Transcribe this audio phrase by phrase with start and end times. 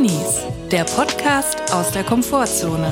[0.00, 2.88] Drinnies, der Podcast aus der Komfortzone.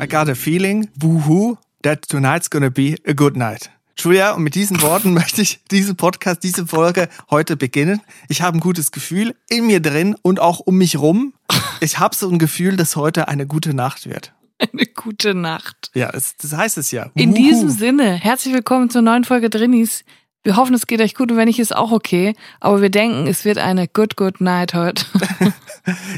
[0.00, 3.70] I got a feeling, woohoo, that tonight's gonna be a good night.
[3.96, 8.00] Julia, und mit diesen Worten möchte ich diesen Podcast, diese Folge heute beginnen.
[8.28, 11.34] Ich habe ein gutes Gefühl in mir drin und auch um mich rum.
[11.80, 14.32] Ich habe so ein Gefühl, dass heute eine gute Nacht wird.
[14.60, 15.90] Eine gute Nacht.
[15.92, 17.10] Ja, das heißt es ja.
[17.14, 20.04] In diesem Sinne, herzlich willkommen zur neuen Folge Drinnies.
[20.44, 22.34] Wir hoffen, es geht euch gut und wenn nicht, ist auch okay.
[22.58, 25.04] Aber wir denken, es wird eine good, good night heute.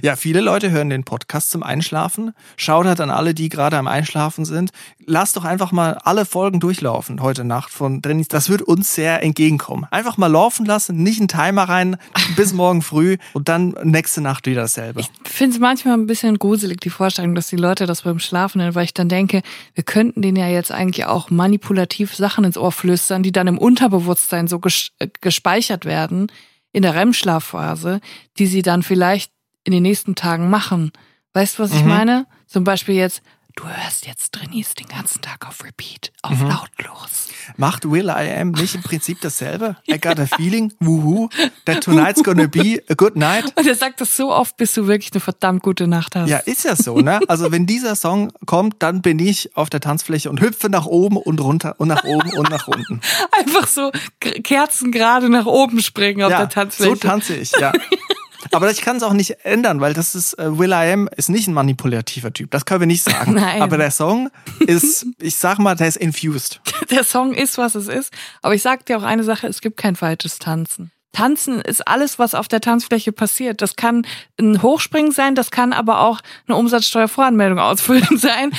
[0.03, 2.35] Ja, viele Leute hören den Podcast zum Einschlafen.
[2.59, 4.73] Schaut halt an alle, die gerade am Einschlafen sind.
[5.07, 8.29] Lasst doch einfach mal alle Folgen durchlaufen heute Nacht von Drinnies.
[8.29, 9.87] Das wird uns sehr entgegenkommen.
[9.91, 11.97] Einfach mal laufen lassen, nicht einen Timer rein
[12.37, 15.01] bis morgen früh und dann nächste Nacht wieder dasselbe.
[15.01, 18.59] Ich finde es manchmal ein bisschen gruselig, die Vorstellung, dass die Leute das beim Schlafen
[18.59, 19.41] nennen, weil ich dann denke,
[19.75, 23.57] wir könnten denen ja jetzt eigentlich auch manipulativ Sachen ins Ohr flüstern, die dann im
[23.57, 24.14] Unterbewusstsein
[24.49, 26.31] so ges äh, gespeichert werden
[26.73, 28.01] in der REM-Schlafphase,
[28.39, 29.33] die sie dann vielleicht
[29.65, 30.93] in den nächsten Tagen machen.
[31.33, 31.89] Weißt du, was ich Mhm.
[31.89, 32.27] meine?
[32.47, 33.23] Zum Beispiel jetzt,
[33.57, 36.49] du hörst jetzt Drinnies den ganzen Tag auf Repeat, auf Mhm.
[36.49, 37.29] lautlos.
[37.57, 39.77] Macht Will I Am nicht im Prinzip dasselbe?
[39.89, 41.29] I got a feeling, woohoo,
[41.65, 43.53] that tonight's gonna be a good night.
[43.57, 46.29] Und er sagt das so oft, bis du wirklich eine verdammt gute Nacht hast.
[46.29, 47.21] Ja, ist ja so, ne?
[47.29, 51.17] Also wenn dieser Song kommt, dann bin ich auf der Tanzfläche und hüpfe nach oben
[51.17, 53.01] und runter und nach oben und nach unten.
[53.39, 56.91] Einfach so Kerzen gerade nach oben springen auf ja, der Tanzfläche.
[56.91, 57.73] so tanze ich, ja.
[58.53, 61.29] Aber ich kann es auch nicht ändern, weil das ist, äh, Will I Am ist
[61.29, 62.51] nicht ein manipulativer Typ.
[62.51, 63.35] Das können wir nicht sagen.
[63.35, 63.63] Nein.
[63.63, 66.61] Aber der Song ist, ich sag mal, der ist infused.
[66.91, 68.13] der Song ist, was es ist.
[68.43, 70.91] Aber ich sag dir auch eine Sache, es gibt kein falsches Tanzen.
[71.15, 73.63] Tanzen ist alles, was auf der Tanzfläche passiert.
[73.63, 74.07] Das kann
[74.39, 78.53] ein Hochspringen sein, das kann aber auch eine Umsatzsteuervoranmeldung ausfüllen sein.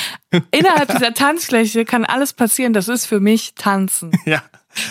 [0.52, 2.74] Innerhalb dieser Tanzfläche kann alles passieren.
[2.74, 4.12] Das ist für mich Tanzen.
[4.26, 4.42] Ja.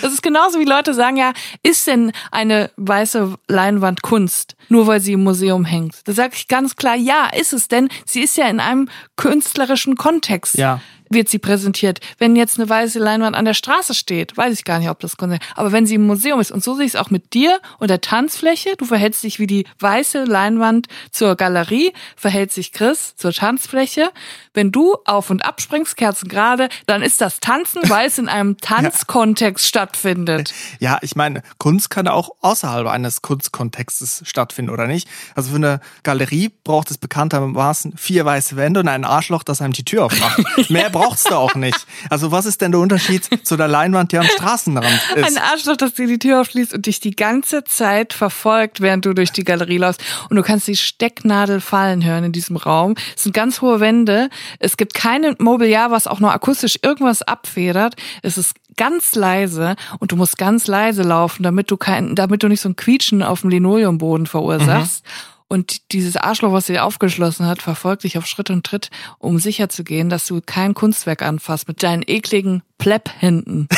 [0.02, 1.32] Das ist genauso wie Leute sagen, ja,
[1.62, 5.96] ist denn eine weiße Leinwand Kunst, nur weil sie im Museum hängt?
[6.04, 9.96] Da sage ich ganz klar, ja, ist es, denn sie ist ja in einem künstlerischen
[9.96, 10.56] Kontext.
[10.56, 10.80] Ja.
[11.10, 12.00] Wird sie präsentiert.
[12.18, 15.16] Wenn jetzt eine weiße Leinwand an der Straße steht, weiß ich gar nicht, ob das
[15.16, 15.42] Kunst ist.
[15.54, 17.88] Aber wenn sie im Museum ist, und so sehe ich es auch mit dir und
[17.88, 23.32] der Tanzfläche, du verhältst dich wie die weiße Leinwand zur Galerie, verhält sich Chris zur
[23.32, 24.10] Tanzfläche.
[24.54, 28.56] Wenn du auf und abspringst, Kerzen gerade, dann ist das Tanzen, weil es in einem
[28.60, 30.54] Tanzkontext stattfindet.
[30.78, 35.08] Ja, ich meine, Kunst kann auch außerhalb eines Kunstkontextes stattfinden, oder nicht?
[35.34, 39.72] Also für eine Galerie braucht es bekanntermaßen vier weiße Wände und ein Arschloch, das einem
[39.72, 40.40] die Tür aufmacht.
[40.70, 41.86] Mehr brauchst du auch nicht.
[42.08, 45.24] Also was ist denn der Unterschied zu der Leinwand, die am Straßenrand ist?
[45.24, 49.14] Ein Arschloch, das dir die Tür aufschließt und dich die ganze Zeit verfolgt, während du
[49.14, 50.02] durch die Galerie läufst.
[50.30, 52.94] Und du kannst die Stecknadel fallen hören in diesem Raum.
[53.16, 54.28] Es sind ganz hohe Wände.
[54.58, 57.94] Es gibt kein Mobiliar, was auch nur akustisch irgendwas abfedert.
[58.22, 62.48] Es ist ganz leise und du musst ganz leise laufen, damit du kein, damit du
[62.48, 65.04] nicht so ein Quietschen auf dem Linoleumboden verursachst.
[65.46, 69.68] Und dieses Arschloch, was dir aufgeschlossen hat, verfolgt dich auf Schritt und Tritt, um sicher
[69.68, 73.68] zu gehen, dass du kein Kunstwerk anfasst mit deinen ekligen Plepp-Händen.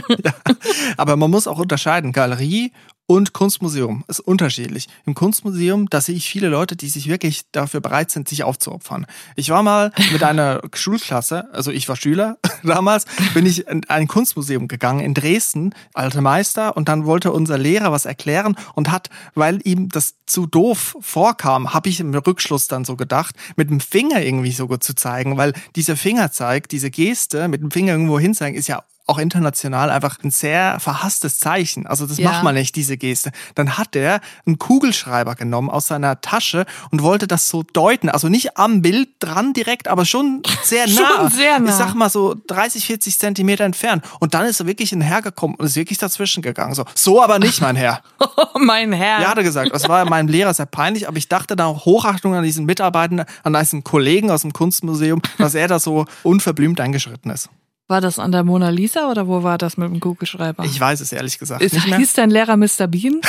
[0.96, 2.12] Aber man muss auch unterscheiden.
[2.12, 2.72] Galerie
[3.06, 4.88] und Kunstmuseum ist unterschiedlich.
[5.06, 9.06] Im Kunstmuseum, da sehe ich viele Leute, die sich wirklich dafür bereit sind, sich aufzuopfern.
[9.36, 14.08] Ich war mal mit einer Schulklasse, also ich war Schüler damals, bin ich in ein
[14.08, 19.08] Kunstmuseum gegangen in Dresden, alte Meister, und dann wollte unser Lehrer was erklären und hat,
[19.34, 23.80] weil ihm das zu doof vorkam, habe ich im Rückschluss dann so gedacht, mit dem
[23.80, 28.18] Finger irgendwie so gut zu zeigen, weil dieser Fingerzeig, diese Geste, mit dem Finger irgendwo
[28.18, 31.86] hinzeigen, ist ja auch international einfach ein sehr verhasstes Zeichen.
[31.86, 32.30] Also das Ja.
[32.32, 33.30] macht man nicht, diese Geste.
[33.54, 38.08] Dann hat er einen Kugelschreiber genommen aus seiner Tasche und wollte das so deuten.
[38.08, 41.30] Also nicht am Bild dran direkt, aber schon sehr Schon nah.
[41.30, 41.68] sehr nah.
[41.70, 44.04] Ich sag mal so 30, 40 Zentimeter entfernt.
[44.18, 46.74] Und dann ist er wirklich ein Herr gekommen und ist wirklich dazwischen gegangen.
[46.74, 48.02] So, so aber nicht, mein Herr.
[48.38, 49.20] Oh, mein Herr.
[49.20, 49.70] Ja, hat er gesagt.
[49.72, 53.26] Das war meinem Lehrer sehr peinlich, aber ich dachte da auch Hochachtung an diesen Mitarbeitenden,
[53.44, 57.48] an diesen Kollegen aus dem Kunstmuseum, dass er da so unverblümt eingeschritten ist.
[57.88, 60.64] War das an der Mona Lisa oder wo war das mit dem Kugelschreiber?
[60.64, 61.98] Ich weiß es ehrlich gesagt Ist, nicht mehr.
[61.98, 62.88] hieß dein Lehrer Mr.
[62.88, 63.20] Bean?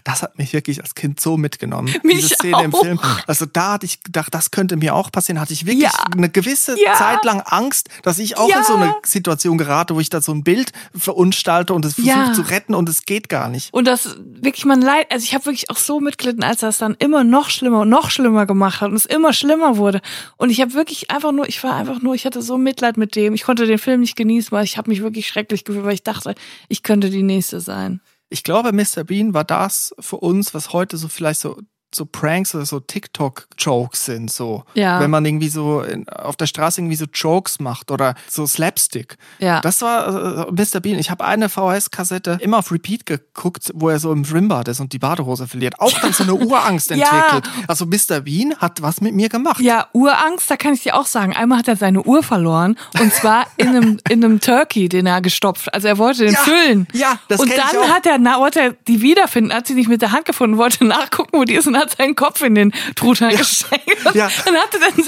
[0.03, 1.93] Das hat mich wirklich als Kind so mitgenommen.
[2.03, 2.81] Mich diese Szene im auch.
[2.81, 2.99] Film.
[3.27, 5.39] Also da hatte ich gedacht, das könnte mir auch passieren.
[5.39, 6.05] Hatte ich wirklich Ja.
[6.11, 6.93] eine gewisse Ja.
[6.95, 8.59] Zeit lang Angst, dass ich auch Ja.
[8.59, 12.31] in so eine Situation gerate, wo ich da so ein Bild verunstalte und es versuche
[12.33, 13.73] zu retten und es geht gar nicht.
[13.73, 16.77] Und das wirklich man leid, also ich habe wirklich auch so mitgelitten, als er es
[16.77, 20.01] dann immer noch schlimmer und noch schlimmer gemacht hat und es immer schlimmer wurde.
[20.37, 23.15] Und ich habe wirklich einfach nur, ich war einfach nur, ich hatte so Mitleid mit
[23.15, 23.33] dem.
[23.33, 26.03] Ich konnte den Film nicht genießen, weil ich habe mich wirklich schrecklich gefühlt, weil ich
[26.03, 26.35] dachte,
[26.69, 28.01] ich könnte die nächste sein.
[28.33, 29.03] Ich glaube, Mr.
[29.03, 31.61] Bean war das für uns, was heute so vielleicht so
[31.95, 34.63] so Pranks oder so TikTok-Jokes sind, so.
[34.73, 34.99] Ja.
[34.99, 39.17] Wenn man irgendwie so in, auf der Straße irgendwie so Jokes macht oder so Slapstick.
[39.39, 39.61] Ja.
[39.61, 40.79] Das war äh, Mr.
[40.79, 40.99] Bean.
[40.99, 44.93] Ich habe eine VHS-Kassette immer auf Repeat geguckt, wo er so im Schwimmbad ist und
[44.93, 45.79] die Badehose verliert.
[45.79, 46.95] Auch dann so eine Urangst Ja.
[47.31, 47.49] entwickelt.
[47.67, 48.21] Also Mr.
[48.21, 49.59] Bean hat was mit mir gemacht.
[49.61, 51.35] Ja, Urangst, da kann ich dir auch sagen.
[51.35, 55.21] Einmal hat er seine Uhr verloren und zwar in einem, in einem Turkey, den er
[55.21, 55.73] gestopft.
[55.73, 56.87] Also er wollte den Ja, füllen.
[56.93, 57.93] ja, das Und kenn ich dann auch.
[57.93, 60.83] hat er, na, wollte er die wiederfinden, hat sie nicht mit der Hand gefunden, wollte
[60.85, 64.05] nachgucken, wo die ist und hat seinen Kopf in den Truthahn gesteckt.
[64.05, 64.29] Und Ja.
[64.45, 65.05] dann hatte den,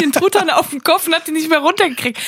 [0.00, 2.18] den Truthahn auf dem Kopf und hat ihn nicht mehr runtergekriegt.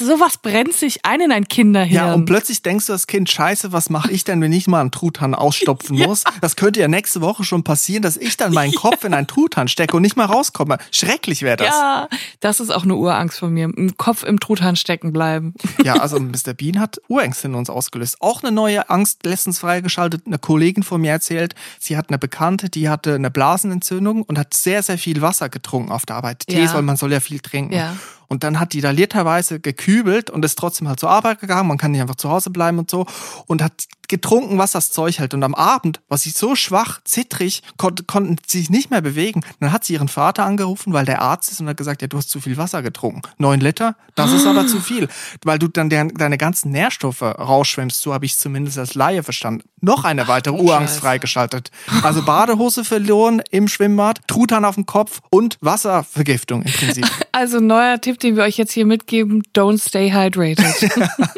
[0.00, 1.92] Sowas brennt sich ein in ein Kinderhirn.
[1.94, 4.80] Ja, und plötzlich denkst du als Kind, scheiße, was mache ich denn, wenn ich mal
[4.80, 6.24] einen Truthahn ausstopfen muss?
[6.40, 9.68] Das könnte ja nächste Woche schon passieren, dass ich dann meinen Kopf in einen Truthahn
[9.68, 10.78] stecke und nicht mal rauskomme.
[10.90, 11.68] Schrecklich wäre das.
[11.68, 12.08] ja,
[12.40, 13.64] das ist auch eine Urangst von mir.
[13.64, 15.54] Im Kopf im Truthahn stecken bleiben.
[15.84, 16.54] Ja, also Mr.
[16.56, 18.16] Bean hat Urängste in uns ausgelöst.
[18.20, 20.26] Auch eine neue Angst letztens freigeschaltet.
[20.26, 24.54] Eine Kollegin von mir erzählt, sie hat eine Bekannte, die hatte eine Blasenentzündung und hat
[24.54, 26.46] sehr, sehr viel Wasser getrunken auf der Arbeit.
[26.46, 26.74] Tees, Ja.
[26.74, 27.74] weil man soll ja viel trinken.
[27.74, 27.96] Ja.
[28.32, 31.68] Und dann hat die da literweise gekübelt und ist trotzdem halt zur Arbeit gegangen.
[31.68, 33.04] Man kann nicht einfach zu Hause bleiben und so.
[33.46, 35.34] Und hat getrunken, was das Zeug hält.
[35.34, 39.42] Und am Abend war sie so schwach, zittrig, kon konnten sie sich nicht mehr bewegen.
[39.60, 42.16] Dann hat sie ihren Vater angerufen, weil der Arzt ist und hat gesagt, ja, du
[42.16, 43.20] hast zu viel Wasser getrunken.
[43.36, 45.08] Neun Liter, das ist aber zu viel.
[45.44, 48.00] Weil du dann der, deine ganzen Nährstoffe rausschwemmst.
[48.00, 49.68] So habe ich es zumindest als Laie verstanden.
[49.84, 51.00] Noch eine weitere Urangst Scheiße.
[51.00, 51.70] freigeschaltet.
[52.02, 57.06] Also Badehose verloren im Schwimmbad, Truthahn auf dem Kopf und Wasservergiftung im Prinzip.
[57.34, 60.90] Also neuer Tipp, den wir euch jetzt hier mitgeben, don't stay hydrated.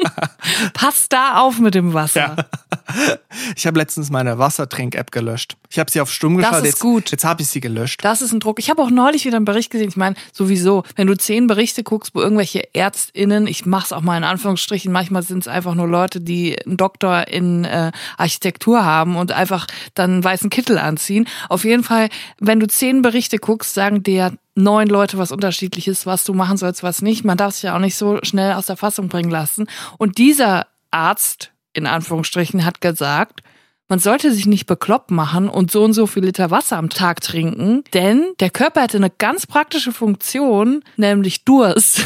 [0.75, 2.47] Passt da auf mit dem Wasser.
[3.57, 5.57] Ich habe letztens meine Wassertrink-App gelöscht.
[5.69, 6.67] Ich habe sie auf stumm Das geschaltet.
[6.67, 7.11] ist jetzt, gut.
[7.11, 8.05] Jetzt habe ich sie gelöscht.
[8.05, 8.59] Das ist ein Druck.
[8.59, 9.89] Ich habe auch neulich wieder einen Bericht gesehen.
[9.89, 14.17] Ich meine, sowieso, wenn du zehn Berichte guckst, wo irgendwelche ÄrztInnen, ich mach's auch mal
[14.17, 19.17] in Anführungsstrichen, manchmal sind es einfach nur Leute, die einen Doktor in äh, Architektur haben
[19.17, 21.29] und einfach dann einen weißen Kittel anziehen.
[21.49, 22.09] Auf jeden Fall,
[22.39, 26.83] wenn du zehn Berichte guckst, sagen dir neun Leute was unterschiedliches, was du machen sollst,
[26.83, 27.25] was nicht.
[27.25, 29.67] Man darf sich ja auch nicht so schnell aus der Fassung bringen lassen.
[29.99, 33.43] Und dieser Arzt, in Anführungsstrichen, hat gesagt,
[33.89, 37.21] man sollte sich nicht bekloppt machen und so und so viel Liter Wasser am Tag
[37.21, 42.03] trinken, denn der Körper hätte eine ganz praktische Funktion, nämlich Durst.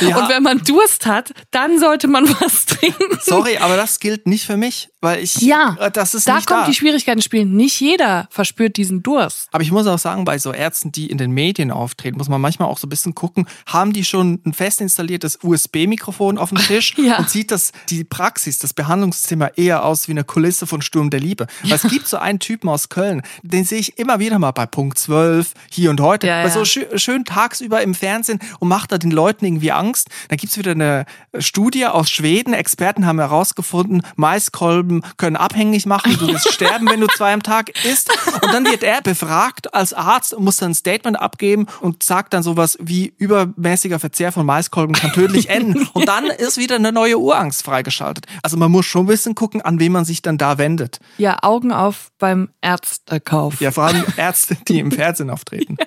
[0.00, 0.16] Ja.
[0.16, 3.18] Und wenn man Durst hat, dann sollte man was trinken.
[3.20, 6.46] Sorry, aber das gilt nicht für mich, weil ich, Ja, äh, das ist da nicht
[6.46, 6.66] kommt da.
[6.66, 7.44] die Schwierigkeit ins Spiel.
[7.44, 9.48] Nicht jeder verspürt diesen Durst.
[9.52, 12.40] Aber ich muss auch sagen, bei so Ärzten, die in den Medien auftreten, muss man
[12.40, 16.58] manchmal auch so ein bisschen gucken, haben die schon ein fest installiertes USB-Mikrofon auf dem
[16.66, 17.18] Tisch Ja.
[17.18, 21.20] und sieht das, die Praxis, das Behandlungszimmer eher aus wie eine Kulisse von Sturm der
[21.20, 21.46] Liebe.
[21.62, 24.66] Weil es gibt so einen Typen aus Köln, den sehe ich immer wieder mal bei
[24.66, 26.50] Punkt 12, hier und heute, Ja, ja.
[26.50, 30.08] so schön, schön tagsüber im Fernsehen und macht da den Leuten irgendwie Angst.
[30.28, 31.06] Da gibt's wieder eine
[31.38, 32.52] Studie aus Schweden.
[32.52, 36.16] Experten haben herausgefunden, Maiskolben können abhängig machen.
[36.18, 38.10] Du wirst sterben, wenn du zwei am Tag isst.
[38.42, 42.34] Und dann wird er befragt als Arzt und muss dann ein Statement abgeben und sagt
[42.34, 45.88] dann sowas wie übermäßiger Verzehr von Maiskolben kann tödlich enden.
[45.92, 48.26] Und dann ist wieder eine neue Urangst freigeschaltet.
[48.42, 50.98] Also man muss schon ein bisschen gucken, an wen man sich dann da wendet.
[51.18, 53.60] Ja, Augen auf beim Ärztekauf.
[53.60, 55.76] Ja, vor allem Ärzte, die im Fernsehen auftreten.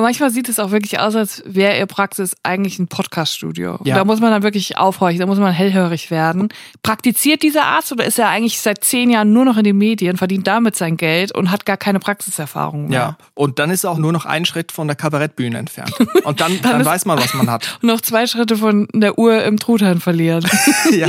[0.00, 3.78] manchmal sieht es auch wirklich aus, als wäre ihr Praxis eigentlich ein Podcaststudio.
[3.84, 3.96] Ja.
[3.96, 6.48] Da muss man dann wirklich aufhorchen, da muss man hellhörig werden.
[6.82, 10.16] Praktiziert dieser Arzt oder ist er eigentlich seit zehn Jahren nur noch in den Medien,
[10.16, 12.98] verdient damit sein Geld und hat gar keine Praxiserfahrung mehr?
[12.98, 15.92] Ja, und dann ist er auch nur noch ein Schritt von der Kabarettbühne entfernt.
[16.24, 17.78] Und dann, dann ist- weiß man, was man hat.
[17.82, 20.44] Und noch zwei Schritte von der Uhr im Truthahn verlieren.
[20.90, 21.08] ja.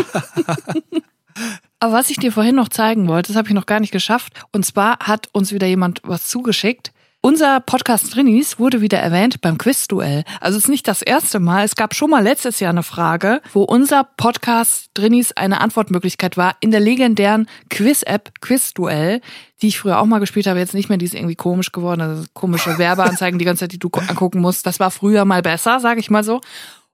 [1.80, 4.34] Aber was ich dir vorhin noch zeigen wollte, das habe ich noch gar nicht geschafft.
[4.54, 6.93] Und zwar hat uns wieder jemand was zugeschickt.
[7.26, 10.26] Unser Podcast Trinis wurde wieder erwähnt beim Quizduell.
[10.42, 11.64] Also es ist nicht das erste Mal.
[11.64, 16.58] Es gab schon mal letztes Jahr eine Frage, wo unser Podcast Trinis eine Antwortmöglichkeit war
[16.60, 19.22] in der legendären Quiz-App Quizduell,
[19.62, 20.98] die ich früher auch mal gespielt habe, jetzt nicht mehr.
[20.98, 22.02] Die ist irgendwie komisch geworden.
[22.02, 24.66] Also komische Werbeanzeigen die ganze Zeit, die du angucken musst.
[24.66, 26.42] Das war früher mal besser, sage ich mal so.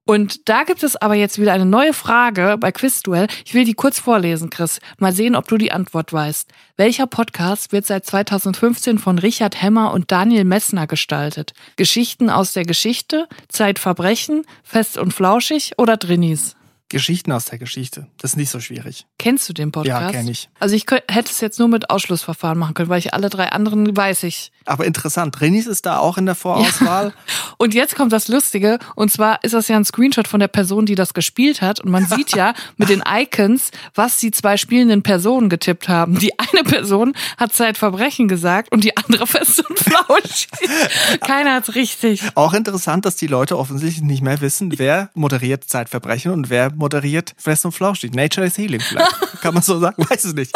[0.09, 3.27] Und da gibt es aber jetzt wieder eine neue Frage bei Quizduell.
[3.45, 4.79] Ich will die kurz vorlesen, Chris.
[4.97, 6.51] Mal sehen, ob du die Antwort weißt.
[6.77, 11.53] Welcher Podcast wird seit 2015 von Richard Hemmer und Daniel Messner gestaltet?
[11.75, 16.55] Geschichten aus der Geschichte, Zeitverbrechen, Fest und Flauschig oder Drinnies?
[16.89, 18.07] Geschichten aus der Geschichte.
[18.17, 19.05] Das ist nicht so schwierig.
[19.19, 20.01] Kennst du den Podcast?
[20.01, 20.49] Ja, kenn ich.
[20.59, 23.95] Also ich hätte es jetzt nur mit Ausschlussverfahren machen können, weil ich alle drei anderen
[23.95, 24.51] weiß ich.
[24.65, 27.13] Aber interessant, Renis ist da auch in der Vorauswahl.
[27.57, 30.85] Und jetzt kommt das Lustige, und zwar ist das ja ein Screenshot von der Person,
[30.85, 31.79] die das gespielt hat.
[31.79, 36.19] Und man sieht ja mit den Icons, was die zwei spielenden Personen getippt haben.
[36.19, 40.47] Die eine Person hat Zeitverbrechen gesagt und die andere Fest und Flausch.
[41.21, 42.21] Keiner hat's richtig.
[42.35, 47.33] Auch interessant, dass die Leute offensichtlich nicht mehr wissen, wer moderiert Zeitverbrechen und wer moderiert
[47.37, 48.13] Fest und Flauschig.
[48.13, 49.41] Nature is Healing vielleicht.
[49.41, 50.05] Kann man so sagen?
[50.09, 50.51] Weiß es nicht.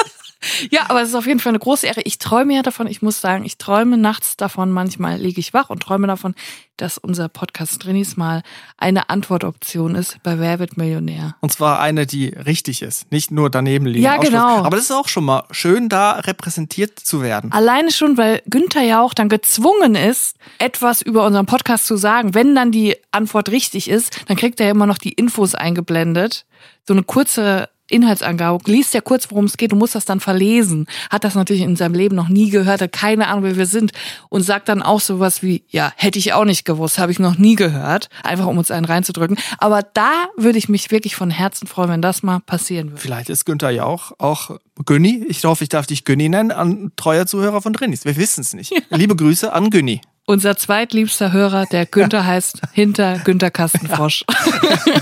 [0.70, 2.02] Ja, aber es ist auf jeden Fall eine große Ehre.
[2.04, 5.70] Ich träume ja davon, ich muss sagen, ich träume nachts davon, manchmal liege ich wach
[5.70, 6.36] und träume davon,
[6.78, 8.42] dass unser Podcast Drinis mal
[8.78, 11.36] eine Antwortoption ist bei Wer wird Millionär.
[11.40, 14.04] Und zwar eine, die richtig ist, nicht nur daneben liegen.
[14.04, 14.64] Ja, genau.
[14.64, 17.52] Aber das ist auch schon mal schön, da repräsentiert zu werden.
[17.52, 22.34] Alleine schon, weil Günther ja auch dann gezwungen ist, etwas über unseren Podcast zu sagen.
[22.34, 26.46] Wenn dann die Antwort richtig ist, dann kriegt er ja immer noch die Infos eingeblendet.
[26.86, 30.88] So eine kurze Inhaltsangabe, liest ja kurz, worum es geht, du musst das dann verlesen.
[31.10, 33.92] Hat das natürlich in seinem Leben noch nie gehört, hat keine Ahnung, wer wir sind
[34.30, 37.38] und sagt dann auch sowas wie, ja, hätte ich auch nicht gewusst, habe ich noch
[37.38, 39.38] nie gehört, einfach um uns einen reinzudrücken.
[39.58, 43.02] Aber da würde ich mich wirklich von Herzen freuen, wenn das mal passieren würde.
[43.02, 46.92] Vielleicht ist Günther ja auch, auch Günni, ich hoffe, ich darf dich Günni nennen, an
[46.96, 48.06] treuer Zuhörer von Drinis.
[48.06, 48.72] Wir wissen es nicht.
[48.72, 48.98] Ja.
[48.98, 50.02] Liebe Grüße an Günni.
[50.26, 54.24] Unser zweitliebster Hörer, der Günther heißt hinter Günther Kastenfrosch.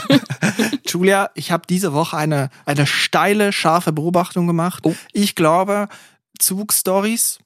[0.87, 4.83] Julia, ich habe diese Woche eine, eine steile, scharfe Beobachtung gemacht.
[4.83, 4.95] Oh.
[5.13, 5.89] Ich glaube,
[6.39, 7.39] Zugstories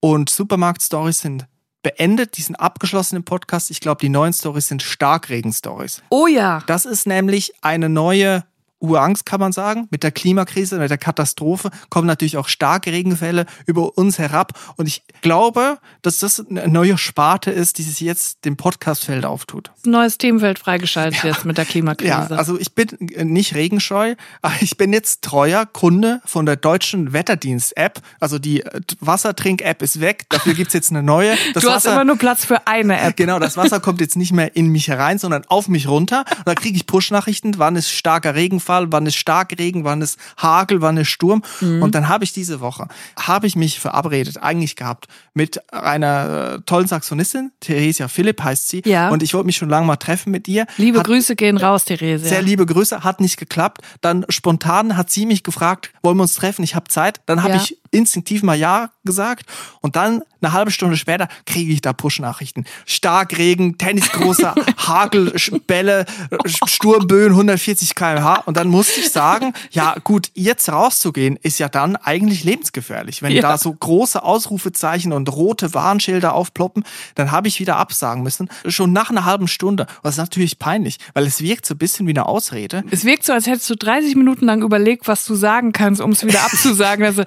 [0.00, 1.46] und Supermarktstories sind
[1.82, 3.70] beendet, die sind abgeschlossen im Podcast.
[3.70, 6.02] Ich glaube, die neuen Stories sind Starkregen-Stories.
[6.10, 6.62] Oh ja.
[6.66, 8.44] Das ist nämlich eine neue
[8.80, 9.88] Urangst, kann man sagen.
[9.90, 14.52] Mit der Klimakrise, mit der Katastrophe kommen natürlich auch starke Regenfälle über uns herab.
[14.76, 19.72] Und ich glaube, dass das eine neue Sparte ist, die sich jetzt dem Podcastfeld auftut.
[19.84, 21.30] Neues Themenfeld freigeschaltet ja.
[21.30, 22.10] jetzt mit der Klimakrise.
[22.10, 27.12] Ja, also ich bin nicht regenscheu, aber ich bin jetzt treuer Kunde von der deutschen
[27.12, 28.00] Wetterdienst-App.
[28.20, 28.62] Also die
[29.00, 31.36] Wassertrink-App ist weg, dafür gibt's jetzt eine neue.
[31.54, 33.16] Das du Wasser, hast immer nur Platz für eine App.
[33.16, 36.24] Genau, das Wasser kommt jetzt nicht mehr in mich herein, sondern auf mich runter.
[36.36, 40.18] Und da kriege ich Push-Nachrichten, wann ist starker Regenfall Regenfall, wann ist Starkregen, wann ist
[40.36, 41.42] Hagel, wann ist Sturm.
[41.60, 41.82] Mhm.
[41.82, 46.60] Und dann habe ich diese Woche, habe ich mich verabredet, eigentlich gehabt, mit einer äh,
[46.66, 48.82] tollen Saxonistin, Theresia Philipp heißt sie.
[48.84, 49.08] Ja.
[49.08, 50.66] Und ich wollte mich schon lange mal treffen mit ihr.
[50.76, 52.28] Liebe hat, Grüße gehen raus, Theresia.
[52.28, 53.82] Sehr liebe Grüße, hat nicht geklappt.
[54.00, 56.62] Dann spontan hat sie mich gefragt, wollen wir uns treffen?
[56.62, 57.20] Ich habe Zeit.
[57.26, 57.62] Dann habe ja.
[57.62, 59.46] ich instinktiv mal Ja gesagt.
[59.80, 62.64] Und dann eine halbe Stunde später kriege ich da Push-Nachrichten.
[62.86, 65.34] Starkregen, tennisgroßer Hagel,
[65.66, 66.06] Bälle,
[66.44, 68.42] Sturmböen, 140 kmh.
[68.46, 73.22] Und dann musste ich sagen, ja gut, jetzt rauszugehen ist ja dann eigentlich lebensgefährlich.
[73.22, 73.42] Wenn ja.
[73.42, 76.84] da so große Ausrufezeichen und rote Warnschilder aufploppen,
[77.16, 78.48] dann habe ich wieder absagen müssen.
[78.66, 79.86] Schon nach einer halben Stunde.
[80.02, 82.84] das ist natürlich peinlich, weil es wirkt so ein bisschen wie eine Ausrede.
[82.90, 86.12] Es wirkt so, als hättest du 30 Minuten lang überlegt, was du sagen kannst, um
[86.12, 87.04] es wieder abzusagen.
[87.04, 87.24] Also,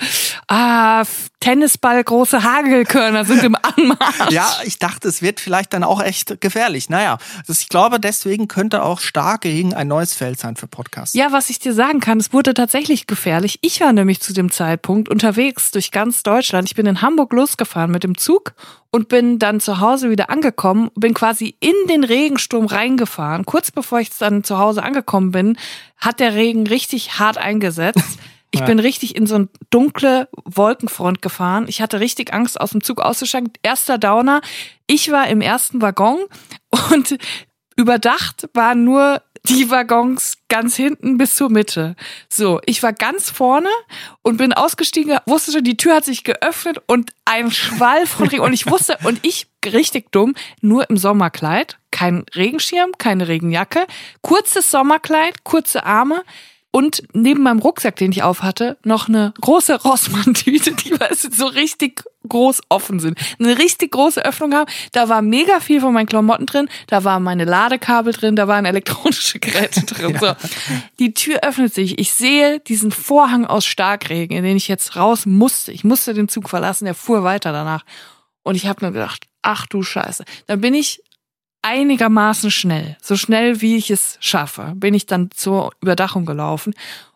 [0.52, 1.04] ah,
[1.40, 4.32] Tennisball, große Hagelkörner sind im Anmarsch.
[4.32, 6.90] ja, ich dachte, es wird vielleicht dann auch echt gefährlich.
[6.90, 7.18] Naja,
[7.48, 11.16] ich glaube, deswegen könnte auch stark gegen ein neues Feld sein für Podcasts.
[11.16, 13.60] Ja, was ich dir sagen kann, es wurde tatsächlich gefährlich.
[13.62, 16.68] Ich war nämlich zu dem Zeitpunkt unterwegs durch ganz Deutschland.
[16.68, 18.54] Ich bin in Hamburg losgefahren mit dem Zug
[18.92, 23.46] und bin dann zu Hause wieder angekommen, bin quasi in den Regensturm reingefahren.
[23.46, 25.58] Kurz bevor ich dann zu Hause angekommen bin,
[25.98, 28.20] hat der Regen richtig hart eingesetzt.
[28.52, 28.66] Ich ja.
[28.66, 31.66] bin richtig in so eine dunkle Wolkenfront gefahren.
[31.68, 33.52] Ich hatte richtig Angst, aus dem Zug auszusteigen.
[33.64, 34.42] Erster Downer.
[34.88, 36.20] Ich war im ersten Waggon
[36.92, 37.18] und
[37.78, 41.96] überdacht waren nur die Waggons ganz hinten bis zur Mitte.
[42.30, 43.70] So, ich war ganz vorne
[44.22, 48.44] und bin ausgestiegen, wusste schon, die Tür hat sich geöffnet und ein Schwall von Regen.
[48.44, 53.88] Und ich wusste, und ich richtig dumm, nur im Sommerkleid, kein Regenschirm, keine Regenjacke,
[54.22, 56.24] kurzes Sommerkleid, kurze Arme
[56.72, 61.48] und neben meinem Rucksack, den ich auf hatte, noch eine große Rossmann-Tüte, die weißt so
[61.48, 63.20] richtig groß offen sind.
[63.40, 64.72] Eine richtig große Öffnung haben.
[64.94, 66.70] Da war mega viel von meinen Klamotten drin.
[66.88, 68.38] Da waren meine Ladekabel drin.
[68.38, 70.12] Da waren elektronische Geräte drin.
[70.22, 70.38] ja.
[70.38, 70.48] so.
[71.00, 72.00] Die Tür öffnet sich.
[72.00, 75.74] Ich sehe diesen Vorhang aus Starkregen, in den ich jetzt raus musste.
[75.74, 76.86] Ich musste den Zug verlassen.
[76.86, 77.84] Der fuhr weiter danach.
[78.44, 80.24] Und ich habe mir gedacht, ach du Scheiße.
[80.48, 81.04] Dann bin ich
[81.62, 86.74] einigermaßen schnell, so schnell wie ich es schaffe, bin ich dann zur Überdachung gelaufen.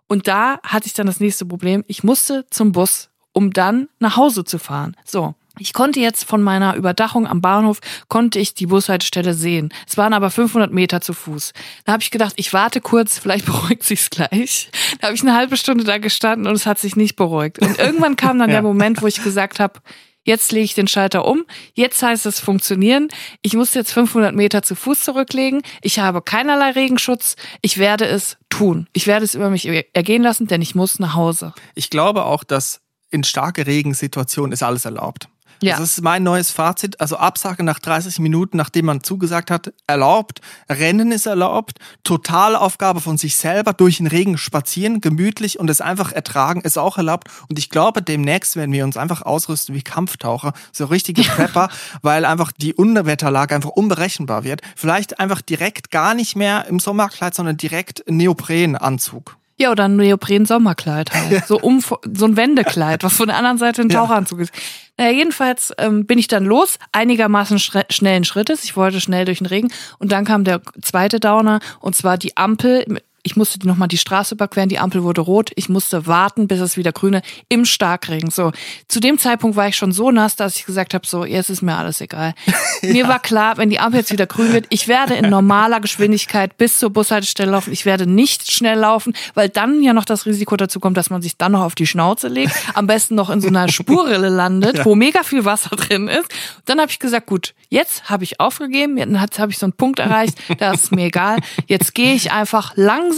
[0.08, 1.84] Und da hatte ich dann das nächste Problem.
[1.88, 4.96] Ich musste zum Bus, um dann nach Hause zu fahren.
[5.04, 5.36] So.
[5.58, 9.74] Ich konnte jetzt von meiner Überdachung am Bahnhof, konnte ich die Bushaltestelle sehen.
[9.88, 11.54] Es waren aber 500 Meter zu Fuß.
[11.86, 14.70] Da habe ich gedacht, ich warte kurz, vielleicht beruhigt sich's gleich.
[15.00, 17.60] Da habe ich eine halbe Stunde da gestanden und es hat sich nicht beruhigt.
[17.60, 18.56] Und irgendwann kam dann ja.
[18.56, 19.80] der Moment, wo ich gesagt habe,
[20.26, 21.46] Jetzt lege ich den Schalter um.
[21.74, 23.10] Jetzt heißt es funktionieren.
[23.44, 25.62] Ich muss jetzt 500 Meter zu Fuß zurücklegen.
[25.82, 27.36] Ich habe keinerlei Regenschutz.
[27.62, 28.88] Ich werde es tun.
[28.94, 31.54] Ich werde es über mich ergehen lassen, denn ich muss nach Hause.
[31.76, 35.30] Ich glaube auch, dass in starke Regensituationen ist alles erlaubt.
[35.62, 35.78] Ja.
[35.78, 37.00] Das ist mein neues Fazit.
[37.00, 40.42] Also Absage nach 30 Minuten, nachdem man zugesagt hat, erlaubt.
[40.70, 41.80] Rennen ist erlaubt.
[42.04, 46.98] Totalaufgabe von sich selber durch den Regen spazieren, gemütlich und es einfach ertragen ist auch
[46.98, 47.30] erlaubt.
[47.50, 51.70] Und ich glaube, demnächst werden wir uns einfach ausrüsten wie Kampftaucher, so richtige Prepper,
[52.02, 54.62] weil einfach die Unwetterlage einfach unberechenbar wird.
[54.76, 59.38] Vielleicht einfach direkt gar nicht mehr im Sommerkleid, sondern direkt Neoprenanzug.
[59.58, 61.46] Ja, oder ein Neopren-Sommerkleid halt.
[61.46, 64.54] So, um, so ein Wendekleid, was von der anderen Seite ein Taucheranzug ist.
[64.98, 68.64] Naja, jedenfalls ähm, bin ich dann los, einigermaßen schnellen Schrittes.
[68.66, 69.72] Ich wollte schnell durch den Regen.
[69.98, 72.86] Und dann kam der zweite Downer, und zwar die Ampel.
[73.26, 75.50] Ich musste nochmal die Straße überqueren, die Ampel wurde rot.
[75.56, 78.30] Ich musste warten, bis es wieder grüne im Starkregen.
[78.30, 78.52] So,
[78.88, 81.64] zu dem Zeitpunkt war ich schon so nass, dass ich gesagt habe, so, jetzt ist
[81.64, 82.36] mir alles egal.
[82.84, 86.56] Mir war klar, wenn die Ampel jetzt wieder grün wird, ich werde in normaler Geschwindigkeit
[86.58, 87.74] bis zur Bushaltestelle laufen.
[87.74, 91.24] Ich werde nicht schnell laufen, weil dann ja noch das Risiko dazu kommt, dass man
[91.24, 94.86] sich dann noch auf die Schnauze legt, am besten noch in so einer Spurrille landet,
[94.86, 96.30] wo mega viel Wasser drin ist.
[96.66, 99.98] Dann habe ich gesagt, gut, jetzt habe ich aufgegeben, jetzt habe ich so einen Punkt
[99.98, 101.40] erreicht, da ist mir egal.
[101.66, 103.15] Jetzt gehe ich einfach langsam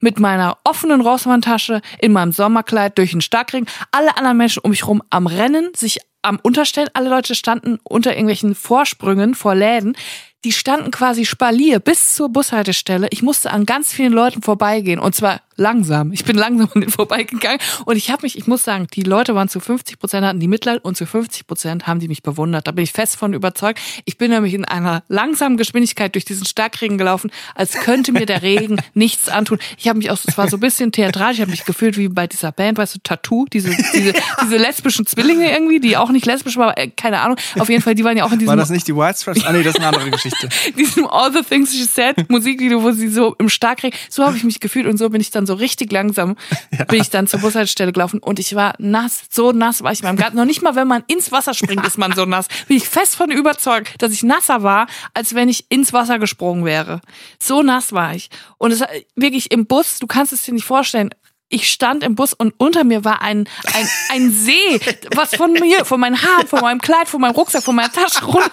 [0.00, 3.68] mit meiner offenen Rossmann-Tasche in meinem Sommerkleid durch den Starkregen.
[3.90, 6.88] Alle anderen Menschen um mich rum am Rennen, sich am Unterstellen.
[6.92, 9.96] Alle Leute standen unter irgendwelchen Vorsprüngen vor Läden.
[10.44, 13.08] Die standen quasi Spalier bis zur Bushaltestelle.
[13.10, 16.12] Ich musste an ganz vielen Leuten vorbeigehen und zwar langsam.
[16.12, 19.34] Ich bin langsam an denen vorbeigegangen und ich habe mich, ich muss sagen, die Leute
[19.34, 22.66] waren zu 50 Prozent hatten die Mitleid und zu 50 Prozent haben die mich bewundert.
[22.66, 23.78] Da bin ich fest von überzeugt.
[24.06, 28.42] Ich bin nämlich in einer langsamen Geschwindigkeit durch diesen Starkregen gelaufen, als könnte mir der
[28.42, 29.58] Regen nichts antun.
[29.76, 32.08] Ich habe mich auch, es war so ein bisschen theatralisch, ich habe mich gefühlt wie
[32.08, 36.24] bei dieser Band, weißt du, Tattoo, diese, diese, diese lesbischen Zwillinge irgendwie, die auch nicht
[36.24, 37.36] lesbisch waren, aber äh, keine Ahnung.
[37.58, 39.44] Auf jeden Fall, die waren ja auch in diesem War das nicht die White Stripes?
[39.44, 40.48] Ah nee, das ist eine andere Geschichte.
[40.76, 44.44] diesem All the Things She Said Musikvideo, wo sie so im Starkregen, so habe ich
[44.44, 46.36] mich gefühlt und so bin ich dann so richtig langsam,
[46.88, 50.06] bin ich dann zur Bushaltestelle gelaufen und ich war nass, so nass war ich in
[50.06, 50.36] meinem Garten.
[50.36, 52.46] Noch nicht mal, wenn man ins Wasser springt, ist man so nass.
[52.68, 56.64] Bin ich fest von überzeugt, dass ich nasser war, als wenn ich ins Wasser gesprungen
[56.64, 57.00] wäre.
[57.38, 58.30] So nass war ich.
[58.58, 58.82] Und es
[59.16, 61.10] wirklich im Bus, du kannst es dir nicht vorstellen,
[61.50, 64.80] ich stand im Bus und unter mir war ein, ein, ein See,
[65.14, 68.24] was von mir, von meinen Haaren, von meinem Kleid, von meinem Rucksack, von meiner Tasche
[68.24, 68.50] runter,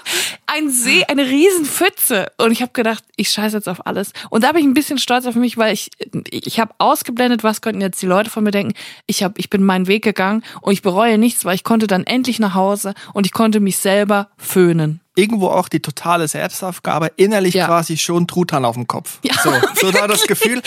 [0.47, 2.31] ein See, eine Riesenpfütze.
[2.37, 4.11] Und ich habe gedacht, ich scheiße jetzt auf alles.
[4.31, 5.91] Und da bin ich ein bisschen stolz auf mich, weil ich,
[6.31, 8.73] ich habe ausgeblendet, was könnten jetzt die Leute von mir denken.
[9.05, 12.03] Ich, hab, ich bin meinen Weg gegangen und ich bereue nichts, weil ich konnte dann
[12.03, 17.55] endlich nach Hause und ich konnte mich selber föhnen irgendwo auch die totale Selbstaufgabe, innerlich
[17.55, 17.65] Ja.
[17.65, 19.19] quasi schon Truthahn auf dem Kopf.
[19.23, 19.33] Ja.
[19.43, 20.61] So, so war das Gefühl.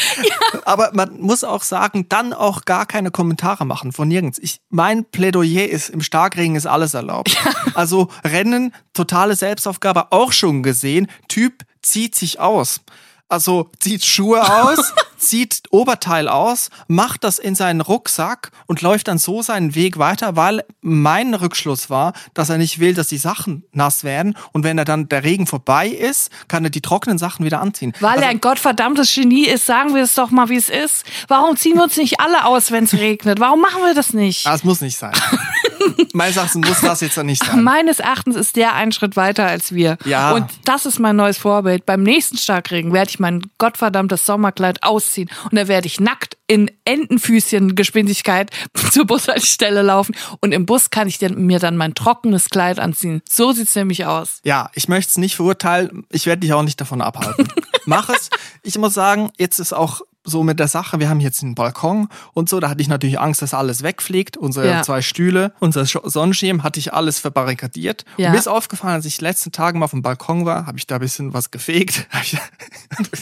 [0.65, 4.39] Aber man muss auch sagen, dann auch gar keine Kommentare machen von nirgends.
[4.39, 7.37] Ich, mein Plädoyer ist, im Starkregen ist alles erlaubt.
[7.75, 11.07] Also Rennen, totale Selbstaufgabe, auch schon gesehen.
[11.29, 12.81] Typ zieht sich aus.
[13.29, 19.19] Also zieht Schuhe aus, zieht Oberteil aus, macht das in seinen Rucksack und läuft dann
[19.19, 23.65] so seinen Weg weiter, weil mein Rückschluss war, dass er nicht will, dass die Sachen
[23.73, 27.45] nass werden und wenn er dann der Regen vorbei ist, kann er die trockenen Sachen
[27.45, 27.93] wieder anziehen.
[28.01, 31.05] Weil Also- er ein gottverdammtes Genie ist, sagen wir es doch mal, wie es ist.
[31.29, 33.39] Warum ziehen wir uns nicht alle aus, wenn es regnet?
[33.41, 34.47] Warum machen wir das nicht?
[34.47, 35.13] Ah, es muss nicht sein.
[36.13, 37.63] Meines Erachtens muss das jetzt dann nicht sein.
[37.63, 39.97] Meines Erachtens ist der einen Schritt weiter als wir.
[40.05, 40.33] Ja.
[40.33, 41.87] Und das ist mein neues Vorbild.
[41.87, 46.71] Beim nächsten Starkregen werde ich mein gottverdammtes Sommerkleid ausziehen und da werde ich nackt in
[46.85, 48.51] Entenfüßchen-Geschwindigkeit
[48.91, 53.23] zur Bushaltestelle laufen und im Bus kann ich mir dann mein trockenes Kleid anziehen.
[53.29, 54.41] So sieht's nämlich aus.
[54.45, 56.05] Ja, ich möchte es nicht verurteilen.
[56.11, 57.49] Ich werde dich auch nicht davon abhalten.
[57.87, 58.31] Mach es.
[58.63, 62.09] Ich muss sagen, jetzt ist auch so mit der Sache, wir haben jetzt einen Balkon
[62.33, 64.37] und so, da hatte ich natürlich Angst, dass alles wegfliegt.
[64.39, 64.83] Unsere Ja.
[64.83, 68.05] zwei Stühle, unser Sch- Sonnenschirm hatte ich alles verbarrikadiert.
[68.17, 68.27] Ja.
[68.29, 70.79] Und mir ist aufgefallen, als ich die letzten Tage mal auf dem Balkon war, habe
[70.79, 72.07] ich da ein bisschen was gefegt.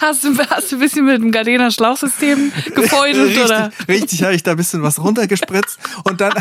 [0.00, 3.66] Hast du, hast du ein bisschen mit dem Gardena Schlauchsystem gefeudelt oder?
[3.66, 6.34] Richtig, richtig habe ich da ein bisschen was runtergespritzt und dann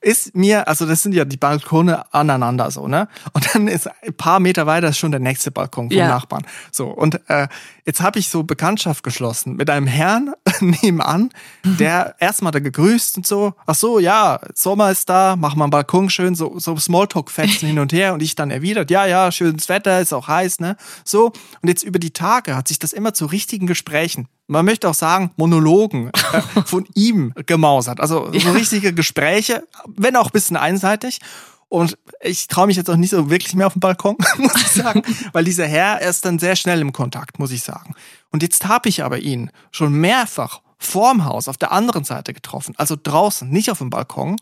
[0.00, 3.08] ist mir, also das sind ja die Balkone aneinander so, ne?
[3.32, 6.08] Und dann ist ein paar Meter weiter ist schon der nächste Balkon vom Ja.
[6.08, 6.46] Nachbarn.
[6.70, 7.48] So, und äh,
[7.84, 11.30] jetzt habe ich so Bekanntschaft geschlossen mit einem Herrn nebenan,
[11.64, 15.70] der erstmal da gegrüßt und so, ach so, ja, Sommer ist da, mach mal einen
[15.70, 19.68] Balkon schön, so, so Smalltalk-Fetzen hin und her und ich dann erwidert, ja, ja, schönes
[19.68, 20.76] Wetter, ist auch heiß, ne?
[21.04, 24.88] So, und jetzt über die Tage hat sich das immer zu richtigen Gesprächen man möchte
[24.88, 28.00] auch sagen, Monologen äh, von ihm gemausert.
[28.00, 31.20] Also so richtige Gespräche, wenn auch ein bisschen einseitig.
[31.68, 34.68] Und ich traue mich jetzt auch nicht so wirklich mehr auf den Balkon, muss ich
[34.68, 37.94] sagen, weil dieser Herr er ist dann sehr schnell im Kontakt, muss ich sagen.
[38.30, 42.74] Und jetzt habe ich aber ihn schon mehrfach vorm Haus auf der anderen Seite getroffen,
[42.76, 44.36] also draußen, nicht auf dem Balkon.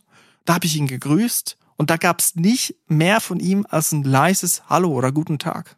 [0.47, 4.05] Da habe ich ihn gegrüßt und da gab es nicht mehr von ihm als ein
[4.05, 5.77] leises Hallo oder Guten Tag.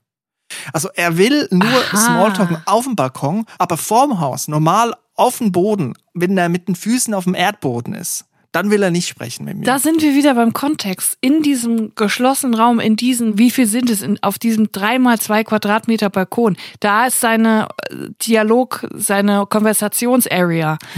[0.73, 1.97] Also er will nur Aha.
[1.97, 6.75] Smalltalken auf dem Balkon, aber vorm Haus, normal auf dem Boden, wenn er mit den
[6.75, 9.65] Füßen auf dem Erdboden ist, dann will er nicht sprechen mit mir.
[9.65, 11.17] Da sind wir wieder beim Kontext.
[11.21, 15.21] In diesem geschlossenen Raum, in diesem, wie viel sind es, in, auf diesem drei mal
[15.21, 20.79] zwei Quadratmeter Balkon, da ist seine äh, Dialog, seine Konversationsarea.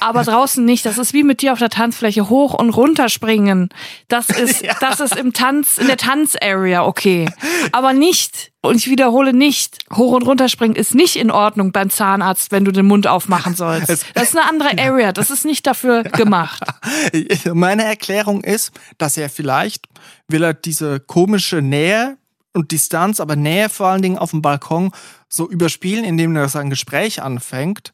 [0.00, 0.86] Aber draußen nicht.
[0.86, 3.68] Das ist wie mit dir auf der Tanzfläche hoch und runter springen.
[4.08, 4.74] Das ist, ja.
[4.80, 7.28] das ist im Tanz, in der Tanzarea okay.
[7.72, 11.90] Aber nicht, und ich wiederhole nicht, hoch und runter springen ist nicht in Ordnung beim
[11.90, 14.06] Zahnarzt, wenn du den Mund aufmachen sollst.
[14.14, 15.12] Das ist eine andere Area.
[15.12, 16.62] Das ist nicht dafür gemacht.
[17.52, 19.86] Meine Erklärung ist, dass er vielleicht
[20.28, 22.16] will er diese komische Nähe
[22.52, 24.92] und Distanz, aber Nähe vor allen Dingen auf dem Balkon
[25.28, 27.92] so überspielen, indem er sein Gespräch anfängt.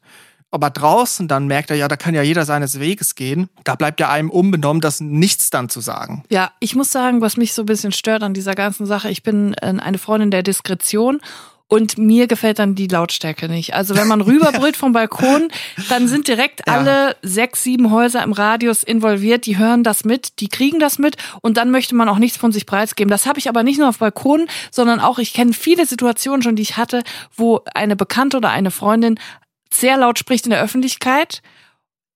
[0.49, 3.49] Aber draußen dann merkt er ja, da kann ja jeder seines Weges gehen.
[3.63, 6.23] Da bleibt ja einem unbenommen, das nichts dann zu sagen.
[6.29, 9.23] Ja, ich muss sagen, was mich so ein bisschen stört an dieser ganzen Sache, ich
[9.23, 11.19] bin äh, eine Freundin der Diskretion
[11.69, 13.73] und mir gefällt dann die Lautstärke nicht.
[13.73, 15.49] Also wenn man rüberbrüllt vom Balkon,
[15.89, 16.73] dann sind direkt ja.
[16.73, 21.17] alle sechs, sieben Häuser im Radius involviert, die hören das mit, die kriegen das mit
[21.41, 23.11] und dann möchte man auch nichts von sich preisgeben.
[23.11, 26.55] Das habe ich aber nicht nur auf Balkonen, sondern auch, ich kenne viele Situationen schon,
[26.55, 27.03] die ich hatte,
[27.35, 29.19] wo eine Bekannte oder eine Freundin
[29.71, 31.41] sehr laut spricht in der Öffentlichkeit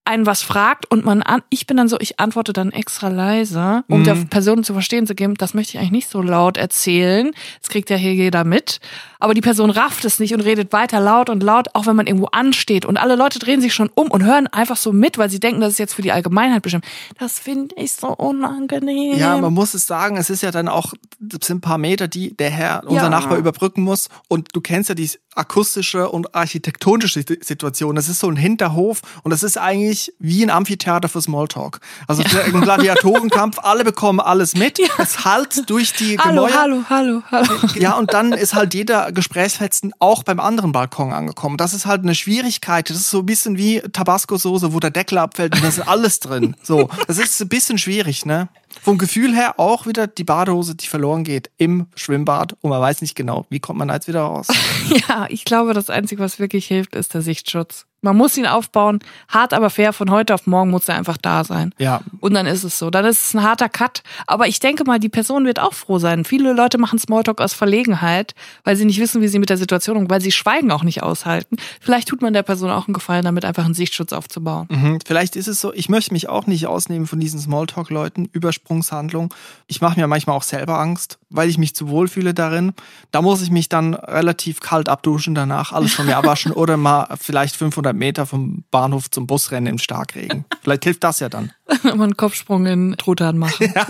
[0.03, 3.83] einen was fragt und man an, ich bin dann so, ich antworte dann extra leise,
[3.87, 4.03] um mhm.
[4.03, 7.31] der Person zu verstehen zu geben, das möchte ich eigentlich nicht so laut erzählen.
[7.59, 8.79] Das kriegt ja hier jeder mit.
[9.19, 12.07] Aber die Person rafft es nicht und redet weiter laut und laut, auch wenn man
[12.07, 12.85] irgendwo ansteht.
[12.85, 15.61] Und alle Leute drehen sich schon um und hören einfach so mit, weil sie denken,
[15.61, 16.85] das ist jetzt für die Allgemeinheit bestimmt.
[17.19, 19.19] Das finde ich so unangenehm.
[19.19, 22.07] Ja, man muss es sagen, es ist ja dann auch, es sind ein paar Meter,
[22.07, 23.09] die der Herr, unser ja.
[23.09, 24.09] Nachbar, überbrücken muss.
[24.27, 27.95] Und du kennst ja die akustische und architektonische Situation.
[27.95, 31.79] Das ist so ein Hinterhof und das ist eigentlich wie ein Amphitheater für Smalltalk.
[32.07, 32.41] Also ja.
[32.43, 34.79] ein Gladiatorenkampf, alle bekommen alles mit.
[34.79, 34.87] Ja.
[34.97, 36.61] Es halt durch die hallo, Gemäuer.
[36.61, 37.59] Hallo, hallo, hallo.
[37.75, 41.57] Ja, und dann ist halt jeder Gesprächsfetzen auch beim anderen Balkon angekommen.
[41.57, 42.89] Das ist halt eine Schwierigkeit.
[42.89, 46.19] Das ist so ein bisschen wie Tabasco-Soße, wo der Deckel abfällt und da ist alles
[46.19, 46.55] drin.
[46.61, 48.49] So, das ist ein bisschen schwierig, ne?
[48.83, 53.01] Vom Gefühl her auch wieder die Badehose, die verloren geht im Schwimmbad und man weiß
[53.01, 54.47] nicht genau, wie kommt man da jetzt wieder raus.
[55.07, 57.85] ja, ich glaube, das Einzige, was wirklich hilft, ist der Sichtschutz.
[58.01, 59.93] Man muss ihn aufbauen, hart aber fair.
[59.93, 61.73] Von heute auf morgen muss er einfach da sein.
[61.77, 62.01] Ja.
[62.19, 62.89] Und dann ist es so.
[62.89, 64.01] Dann ist es ein harter Cut.
[64.25, 66.25] Aber ich denke mal, die Person wird auch froh sein.
[66.25, 68.33] Viele Leute machen Smalltalk aus Verlegenheit,
[68.63, 71.03] weil sie nicht wissen, wie sie mit der Situation umgehen, weil sie Schweigen auch nicht
[71.03, 71.57] aushalten.
[71.79, 74.67] Vielleicht tut man der Person auch einen Gefallen, damit einfach einen Sichtschutz aufzubauen.
[74.69, 74.99] Mhm.
[75.05, 79.33] Vielleicht ist es so, ich möchte mich auch nicht ausnehmen von diesen Smalltalk-Leuten, Übersprungshandlung.
[79.67, 82.73] Ich mache mir manchmal auch selber Angst, weil ich mich zu wohl fühle darin.
[83.11, 87.15] Da muss ich mich dann relativ kalt abduschen danach, alles von mir abwaschen oder mal
[87.19, 90.45] vielleicht 500 500 Meter vom Bahnhof zum Busrennen im Starkregen.
[90.61, 91.51] Vielleicht hilft das ja dann.
[91.83, 93.71] Mal einen Kopfsprung in Truthahn machen.
[93.73, 93.87] Ja.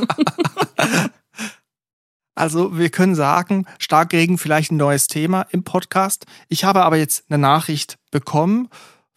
[2.33, 6.25] Also wir können sagen, Starkregen vielleicht ein neues Thema im Podcast.
[6.47, 8.69] Ich habe aber jetzt eine Nachricht bekommen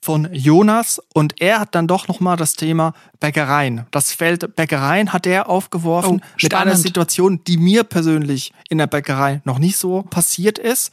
[0.03, 3.87] von Jonas und er hat dann doch nochmal das Thema Bäckereien.
[3.93, 8.89] Das Feld Bäckereien hat er aufgeworfen oh, mit einer Situation, die mir persönlich in der
[8.89, 10.91] Bäckerei noch nicht so passiert ist.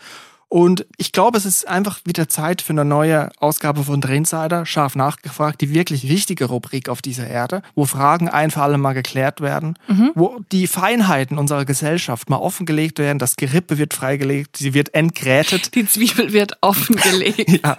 [0.51, 4.97] Und ich glaube, es ist einfach wieder Zeit für eine neue Ausgabe von Drinsider, scharf
[4.97, 9.39] nachgefragt, die wirklich wichtige Rubrik auf dieser Erde, wo Fragen ein für alle Mal geklärt
[9.39, 10.11] werden, mhm.
[10.13, 15.73] wo die Feinheiten unserer Gesellschaft mal offengelegt werden, das Gerippe wird freigelegt, sie wird entgrätet.
[15.73, 17.49] Die Zwiebel wird offengelegt.
[17.63, 17.77] ja.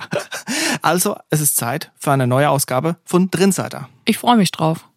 [0.80, 3.90] Also, es ist Zeit für eine neue Ausgabe von Drinsider.
[4.06, 4.88] Ich freue mich drauf.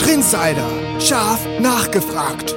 [0.00, 2.56] Drinsider, scharf nachgefragt.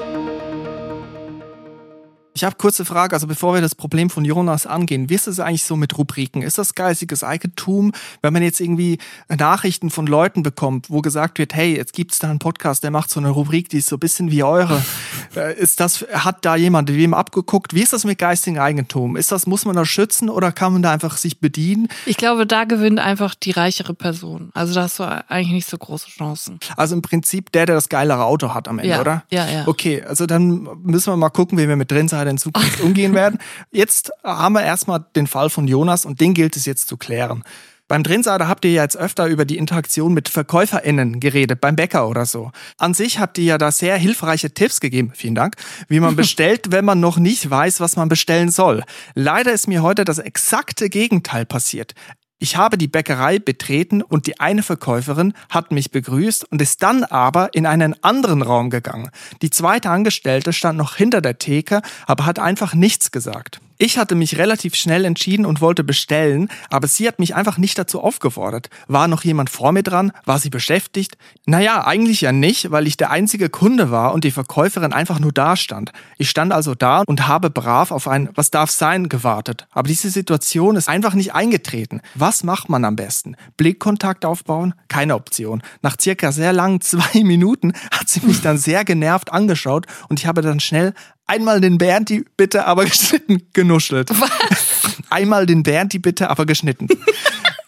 [2.38, 5.40] Ich habe kurze Frage, also bevor wir das Problem von Jonas angehen, wie ist es
[5.40, 6.42] eigentlich so mit Rubriken?
[6.42, 8.98] Ist das geistiges Eigentum, wenn man jetzt irgendwie
[9.30, 13.10] Nachrichten von Leuten bekommt, wo gesagt wird, hey, jetzt gibt's da einen Podcast, der macht
[13.10, 14.84] so eine Rubrik, die ist so ein bisschen wie eure.
[15.36, 17.74] Äh, ist das, hat da jemand wem abgeguckt?
[17.74, 19.18] Wie ist das mit geistigem Eigentum?
[19.18, 21.90] Ist das, muss man das schützen oder kann man da einfach sich bedienen?
[22.06, 24.52] Ich glaube, da gewinnt einfach die reichere Person.
[24.54, 26.60] Also da hast du eigentlich nicht so große Chancen.
[26.78, 29.24] Also im Prinzip der, der das geilere Auto hat am Ende, ja, oder?
[29.30, 29.68] Ja, ja.
[29.68, 33.14] Okay, also dann müssen wir mal gucken, wie wir mit drin sein in Zukunft umgehen
[33.14, 33.40] werden.
[33.72, 37.44] Jetzt haben wir erstmal den Fall von Jonas und den gilt es jetzt zu klären.
[37.88, 42.10] Beim Drinsider habt ihr ja jetzt öfter über die Interaktion mit VerkäuferInnen geredet, beim Bäcker
[42.10, 42.52] oder so.
[42.80, 45.56] An sich habt ihr ja da sehr hilfreiche Tipps gegeben, vielen Dank,
[45.88, 48.84] wie man bestellt, wenn man noch nicht weiß, was man bestellen soll.
[49.14, 51.94] Leider ist mir heute das exakte Gegenteil passiert.
[52.38, 57.06] Ich habe die Bäckerei betreten und die eine Verkäuferin hat mich begrüßt und ist dann
[57.06, 59.10] aber in einen anderen Raum gegangen.
[59.42, 63.62] Die zweite Angestellte stand noch hinter der Theke, aber hat einfach nichts gesagt.
[63.78, 67.78] Ich hatte mich relativ schnell entschieden und wollte bestellen, aber sie hat mich einfach nicht
[67.78, 68.70] dazu aufgefordert.
[68.88, 70.14] War noch jemand vor mir dran?
[70.24, 71.18] War sie beschäftigt?
[71.46, 75.34] Naja, eigentlich ja nicht, weil ich der einzige Kunde war und die Verkäuferin einfach nur
[75.34, 75.92] da stand.
[76.18, 79.68] Ich stand also da und habe brav auf ein Was darf sein gewartet.
[79.72, 82.00] Aber diese Situation ist einfach nicht eingetreten.
[82.14, 83.36] Was macht man am besten?
[83.58, 84.74] Blickkontakt aufbauen?
[84.88, 85.62] Keine Option.
[85.82, 90.28] Nach circa sehr langen zwei Minuten hat sie mich dann sehr genervt angeschaut und ich
[90.28, 90.94] habe dann schnell
[91.26, 94.10] einmal den Bernd die bitte aber geschnitten genuschelt.
[94.10, 94.76] Was?
[95.10, 96.88] Einmal den Bernd die Bitte, aber geschnitten.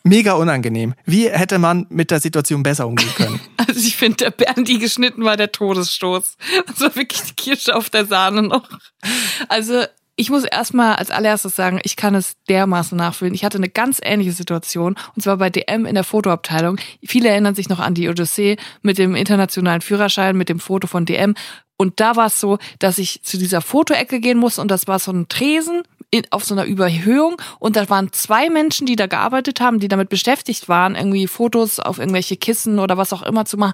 [0.04, 0.94] Mega unangenehm.
[1.06, 3.40] Wie hätte man mit der Situation besser umgehen können?
[3.68, 6.38] Also ich finde, der Bernd, die geschnitten war der Todesstoß.
[6.68, 8.64] Das war wirklich die Kirsche auf der Sahne noch.
[9.50, 9.84] Also
[10.16, 13.34] ich muss erstmal als allererstes sagen, ich kann es dermaßen nachfühlen.
[13.34, 16.78] Ich hatte eine ganz ähnliche Situation und zwar bei DM in der Fotoabteilung.
[17.06, 21.06] Viele erinnern sich noch an die Odyssee mit dem internationalen Führerschein, mit dem Foto von
[21.06, 21.36] DM.
[21.78, 25.00] Und da war es so, dass ich zu dieser Fotoecke gehen musste und das war
[25.00, 29.08] so ein Tresen in, auf so einer Überhöhung und da waren zwei Menschen, die da
[29.08, 33.46] gearbeitet haben, die damit beschäftigt waren, irgendwie Fotos auf irgendwelche Kissen oder was auch immer
[33.46, 33.74] zu machen.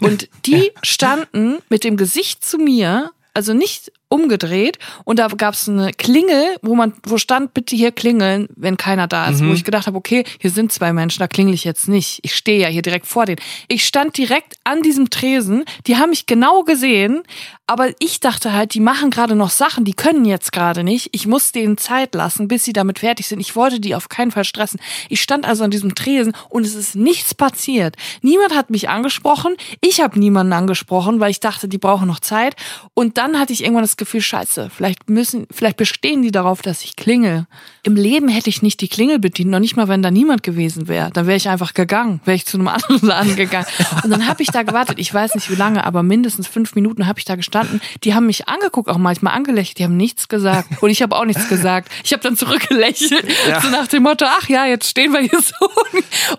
[0.00, 5.68] Und die standen mit dem Gesicht zu mir, also nicht umgedreht und da gab es
[5.68, 9.40] eine Klingel, wo man, wo stand, bitte hier klingeln, wenn keiner da ist.
[9.40, 9.48] Mhm.
[9.48, 12.20] Wo ich gedacht habe, okay, hier sind zwei Menschen, da klingel ich jetzt nicht.
[12.22, 13.40] Ich stehe ja hier direkt vor denen.
[13.68, 17.22] Ich stand direkt an diesem Tresen, die haben mich genau gesehen,
[17.66, 21.08] aber ich dachte halt, die machen gerade noch Sachen, die können jetzt gerade nicht.
[21.10, 23.40] Ich muss denen Zeit lassen, bis sie damit fertig sind.
[23.40, 24.78] Ich wollte die auf keinen Fall stressen.
[25.08, 27.96] Ich stand also an diesem Tresen und es ist nichts passiert.
[28.22, 29.56] Niemand hat mich angesprochen.
[29.80, 32.54] Ich habe niemanden angesprochen, weil ich dachte, die brauchen noch Zeit.
[32.94, 36.82] Und dann hatte ich irgendwann das Gefühl, scheiße, vielleicht müssen, vielleicht bestehen die darauf, dass
[36.84, 37.46] ich klingel.
[37.82, 40.88] Im Leben hätte ich nicht die Klingel bedient, noch nicht mal, wenn da niemand gewesen
[40.88, 41.10] wäre.
[41.12, 43.66] Dann wäre ich einfach gegangen, wäre ich zu einem anderen Laden gegangen.
[44.04, 44.98] Und dann habe ich da gewartet.
[44.98, 47.80] Ich weiß nicht wie lange, aber mindestens fünf Minuten habe ich da gestanden gestanden.
[48.04, 49.78] Die haben mich angeguckt, auch manchmal angelächelt.
[49.78, 50.82] Die haben nichts gesagt.
[50.82, 51.90] Und ich habe auch nichts gesagt.
[52.04, 53.24] Ich habe dann zurückgelächelt.
[53.48, 53.60] Ja.
[53.60, 55.70] So nach dem Motto, ach ja, jetzt stehen wir hier so.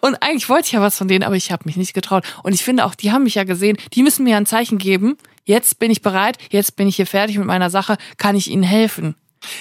[0.01, 2.23] Und eigentlich wollte ich ja was von denen, aber ich habe mich nicht getraut.
[2.43, 3.77] Und ich finde auch, die haben mich ja gesehen.
[3.93, 5.17] Die müssen mir ein Zeichen geben.
[5.47, 6.37] Jetzt bin ich bereit.
[6.49, 7.97] Jetzt bin ich hier fertig mit meiner Sache.
[8.17, 9.15] Kann ich ihnen helfen?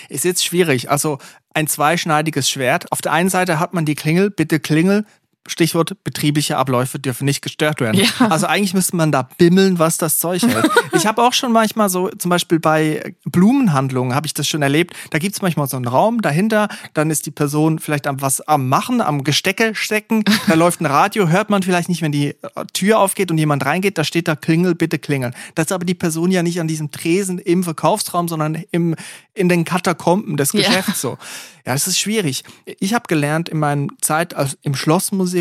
[0.09, 0.91] Ist jetzt schwierig.
[0.91, 1.19] Also
[1.55, 2.91] ein zweischneidiges Schwert.
[2.91, 5.07] Auf der einen Seite hat man die Klingel, bitte Klingel,
[5.49, 8.01] Stichwort betriebliche Abläufe dürfen nicht gestört werden.
[8.01, 8.29] Ja.
[8.29, 10.69] Also eigentlich müsste man da bimmeln, was das Zeug hält.
[10.93, 14.95] ich habe auch schon manchmal so, zum Beispiel bei Blumenhandlungen habe ich das schon erlebt.
[15.11, 18.69] Da gibt's manchmal so einen Raum dahinter, dann ist die Person vielleicht am was am
[18.69, 22.35] Machen, am Gestecke stecken, da läuft ein Radio, hört man vielleicht nicht, wenn die äh,
[22.73, 25.35] Tür aufgeht und jemand reingeht, da steht da Klingel, bitte klingeln.
[25.55, 28.95] Das ist aber die Person ja nicht an diesem Tresen im Verkaufsraum, sondern im,
[29.35, 31.11] in den Katakomben des Geschäfts ja.
[31.11, 31.19] so.
[31.67, 32.45] Ja, es ist schwierig.
[32.65, 35.36] Ich habe gelernt in meiner Zeit als, im Schlossmuseum,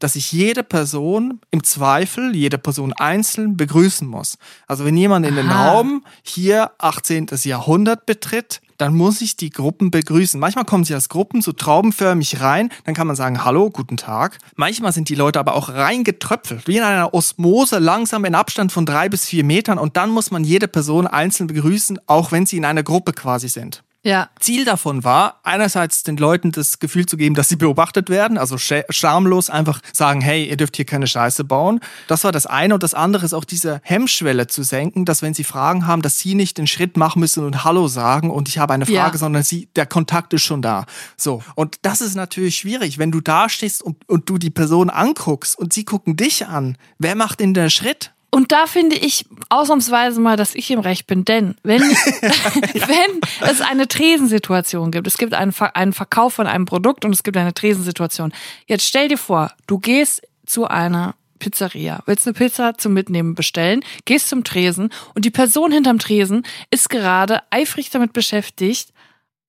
[0.00, 4.38] dass ich jede Person im Zweifel, jede Person einzeln begrüßen muss.
[4.66, 7.28] Also wenn jemand in den Raum hier 18.
[7.44, 10.40] Jahrhundert betritt, dann muss ich die Gruppen begrüßen.
[10.40, 14.38] Manchmal kommen sie als Gruppen so traubenförmig rein, dann kann man sagen, hallo, guten Tag.
[14.56, 18.86] Manchmal sind die Leute aber auch reingetröpfelt, wie in einer Osmose, langsam in Abstand von
[18.86, 22.56] drei bis vier Metern und dann muss man jede Person einzeln begrüßen, auch wenn sie
[22.56, 23.82] in einer Gruppe quasi sind.
[24.02, 24.30] Ja.
[24.40, 28.56] Ziel davon war, einerseits den Leuten das Gefühl zu geben, dass sie beobachtet werden, also
[28.58, 31.80] schamlos einfach sagen, hey, ihr dürft hier keine Scheiße bauen.
[32.08, 32.72] Das war das eine.
[32.74, 36.18] Und das andere ist auch diese Hemmschwelle zu senken, dass wenn sie Fragen haben, dass
[36.18, 39.18] sie nicht den Schritt machen müssen und Hallo sagen und ich habe eine Frage, ja.
[39.18, 40.86] sondern sie, der Kontakt ist schon da.
[41.18, 41.42] So.
[41.54, 45.58] Und das ist natürlich schwierig, wenn du da stehst und, und du die Person anguckst
[45.58, 46.78] und sie gucken dich an.
[46.98, 48.12] Wer macht denn den Schritt?
[48.30, 51.24] Und da finde ich ausnahmsweise mal, dass ich im Recht bin.
[51.24, 57.04] Denn wenn, wenn es eine Tresensituation gibt, es gibt einen, einen Verkauf von einem Produkt
[57.04, 58.32] und es gibt eine Tresensituation.
[58.66, 63.82] Jetzt stell dir vor, du gehst zu einer Pizzeria, willst eine Pizza zum Mitnehmen bestellen,
[64.04, 68.92] gehst zum Tresen und die Person hinterm Tresen ist gerade eifrig damit beschäftigt,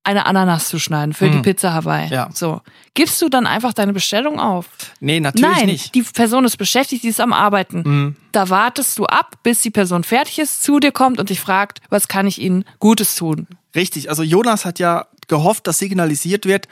[0.03, 1.31] eine Ananas zu schneiden für hm.
[1.33, 2.09] die Pizza Hawaii.
[2.09, 2.29] Ja.
[2.33, 2.61] So.
[2.93, 4.65] Gibst du dann einfach deine Bestellung auf?
[4.99, 5.95] Nee, natürlich Nein, nicht.
[5.95, 7.83] Die Person ist beschäftigt, die ist am Arbeiten.
[7.85, 8.15] Mhm.
[8.31, 11.81] Da wartest du ab, bis die Person fertig ist, zu dir kommt und dich fragt,
[11.89, 13.47] was kann ich Ihnen Gutes tun?
[13.75, 14.09] Richtig.
[14.09, 16.67] Also Jonas hat ja gehofft, dass signalisiert wird,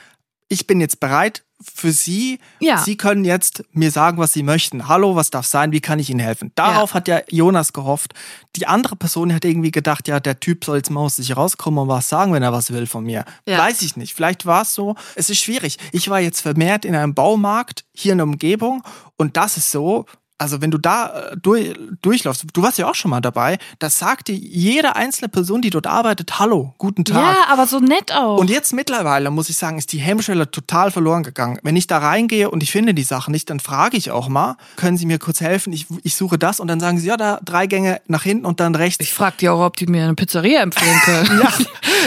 [0.50, 2.78] ich bin jetzt bereit, für Sie, ja.
[2.78, 4.88] Sie können jetzt mir sagen, was Sie möchten.
[4.88, 5.74] Hallo, was darf sein?
[5.74, 6.54] Wie kann ich Ihnen helfen?
[6.56, 6.96] Darauf ja.
[6.96, 8.14] hat ja Jonas gehofft.
[8.56, 11.80] Die andere Person hat irgendwie gedacht, ja, der Typ soll jetzt mal aus sich rauskommen
[11.80, 13.26] und was sagen, wenn er was will von mir.
[13.46, 13.58] Ja.
[13.58, 14.14] Weiß ich nicht.
[14.14, 14.96] Vielleicht war es so.
[15.16, 15.78] Es ist schwierig.
[15.92, 18.82] Ich war jetzt vermehrt in einem Baumarkt hier in der Umgebung
[19.18, 20.06] und das ist so,
[20.40, 24.00] also wenn du da äh, durch, durchläufst, du warst ja auch schon mal dabei, das
[24.00, 27.36] sagt dir jede einzelne Person, die dort arbeitet, hallo, guten Tag.
[27.36, 28.38] Ja, aber so nett auch.
[28.38, 31.60] Und jetzt mittlerweile, muss ich sagen, ist die Hemmschwelle total verloren gegangen.
[31.62, 34.56] Wenn ich da reingehe und ich finde die Sachen nicht, dann frage ich auch mal,
[34.78, 35.74] können Sie mir kurz helfen?
[35.74, 38.60] Ich, ich suche das und dann sagen sie, ja, da drei Gänge nach hinten und
[38.60, 39.04] dann rechts.
[39.04, 41.42] Ich frage die auch, ob die mir eine Pizzeria empfehlen können.
[41.44, 41.50] ja.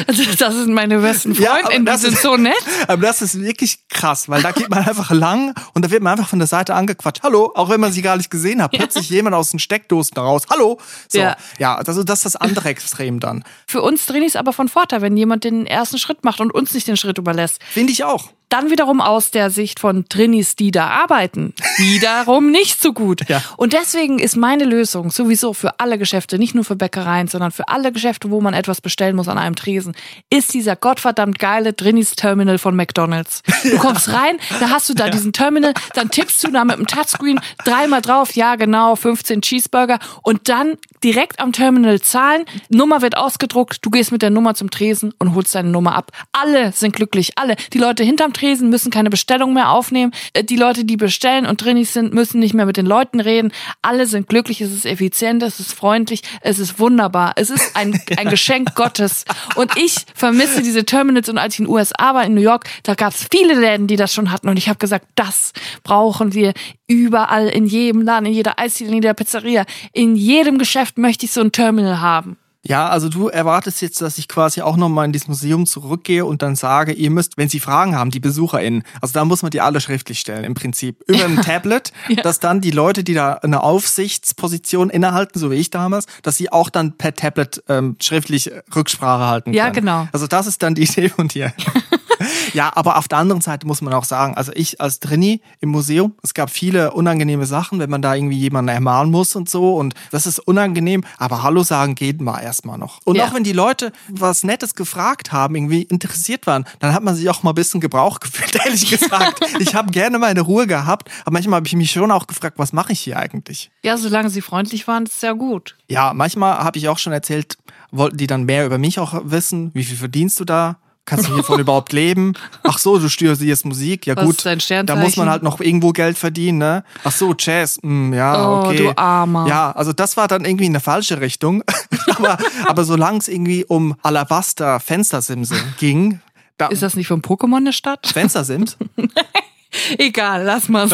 [0.06, 2.54] Also, das sind meine besten Freundinnen, ja, die sind ist, so nett.
[2.88, 6.12] Aber das ist wirklich krass, weil da geht man einfach lang und da wird man
[6.12, 7.22] einfach von der Seite angequatscht.
[7.22, 8.76] Hallo, auch wenn man sie gar nicht gesehen habe.
[8.76, 9.16] Plötzlich ja.
[9.16, 10.44] jemand aus den Steckdosen raus.
[10.50, 10.78] Hallo.
[11.08, 11.18] So.
[11.18, 13.44] Ja, ja also das ist das andere Extrem dann.
[13.66, 16.88] Für uns Trainings aber von Vorteil, wenn jemand den ersten Schritt macht und uns nicht
[16.88, 17.60] den Schritt überlässt.
[17.70, 18.30] Finde ich auch.
[18.52, 23.26] Dann wiederum aus der Sicht von Trinis, die da arbeiten, wiederum nicht so gut.
[23.26, 23.42] Ja.
[23.56, 27.68] Und deswegen ist meine Lösung sowieso für alle Geschäfte, nicht nur für Bäckereien, sondern für
[27.68, 29.94] alle Geschäfte, wo man etwas bestellen muss an einem Tresen,
[30.28, 33.42] ist dieser gottverdammt geile Trinis Terminal von McDonald's.
[33.62, 36.86] Du kommst rein, da hast du da diesen Terminal, dann tippst du da mit dem
[36.86, 43.16] Touchscreen dreimal drauf, ja genau, 15 Cheeseburger und dann direkt am Terminal zahlen, Nummer wird
[43.16, 46.10] ausgedruckt, du gehst mit der Nummer zum Tresen und holst deine Nummer ab.
[46.32, 47.56] Alle sind glücklich, alle.
[47.72, 51.60] Die Leute hinterm Tresen müssen keine Bestellung mehr aufnehmen, Äh, die Leute, die bestellen und
[51.60, 53.52] Trinis sind, müssen nicht mehr mit den Leuten reden.
[53.82, 57.32] Alle sind glücklich, es ist effizient, es ist freundlich, es ist wunderbar.
[57.36, 59.24] Es ist ein, ein Geschenk Gottes.
[59.56, 62.68] Und ich vermisse diese Terminals und als ich in den USA war, in New York,
[62.82, 65.52] da gab es viele Läden, die das schon hatten und ich habe gesagt, das
[65.82, 66.52] brauchen wir
[66.86, 71.32] überall, in jedem Laden, in jeder Eisdiele, in jeder Pizzeria, in jedem Geschäft möchte ich
[71.32, 72.36] so ein Terminal haben.
[72.64, 76.42] Ja, also du erwartest jetzt, dass ich quasi auch nochmal in dieses Museum zurückgehe und
[76.42, 79.60] dann sage, ihr müsst, wenn sie Fragen haben, die BesucherInnen, also da muss man die
[79.60, 81.02] alle schriftlich stellen im Prinzip.
[81.08, 85.70] Über ein Tablet, dass dann die Leute, die da eine Aufsichtsposition innehalten, so wie ich
[85.70, 89.74] damals, dass sie auch dann per Tablet ähm, schriftlich Rücksprache halten Ja, können.
[89.86, 90.08] genau.
[90.12, 91.52] Also das ist dann die Idee von dir.
[92.54, 95.70] Ja, aber auf der anderen Seite muss man auch sagen, also ich als Drini im
[95.70, 99.76] Museum, es gab viele unangenehme Sachen, wenn man da irgendwie jemanden ermahnen muss und so
[99.76, 103.00] und das ist unangenehm, aber Hallo sagen geht mal erstmal noch.
[103.04, 103.26] Und Ja.
[103.26, 107.28] auch wenn die Leute was Nettes gefragt haben, irgendwie interessiert waren, dann hat man sich
[107.30, 109.40] auch mal ein bisschen Gebrauch gefühlt, ehrlich gesagt.
[109.60, 112.72] ich habe gerne meine Ruhe gehabt, aber manchmal habe ich mich schon auch gefragt, was
[112.72, 113.70] mache ich hier eigentlich?
[113.82, 115.76] Ja, solange sie freundlich waren, ist ja gut.
[115.88, 117.56] Ja, manchmal habe ich auch schon erzählt,
[117.90, 120.76] wollten die dann mehr über mich auch wissen, wie viel verdienst du da?
[121.04, 122.34] Kannst du hiervon überhaupt leben?
[122.62, 124.06] Ach so, du studierst Musik.
[124.06, 125.02] Ja Was gut, ist dein da Sternzeichen?
[125.02, 126.84] muss man halt noch irgendwo Geld verdienen, ne?
[127.04, 127.78] Ach so, Jazz.
[127.82, 128.76] Hm, ja, Oh, okay.
[128.76, 129.46] du Armer.
[129.48, 131.64] Ja, also das war dann irgendwie in eine falsche Richtung.
[132.16, 136.20] aber aber solange es irgendwie um Alabaster Fenstersimse ging,
[136.58, 138.06] da, Ist das nicht vom Pokémon eine Stadt?
[138.06, 138.76] Fenstersims?
[139.98, 140.92] Egal, lass mal's.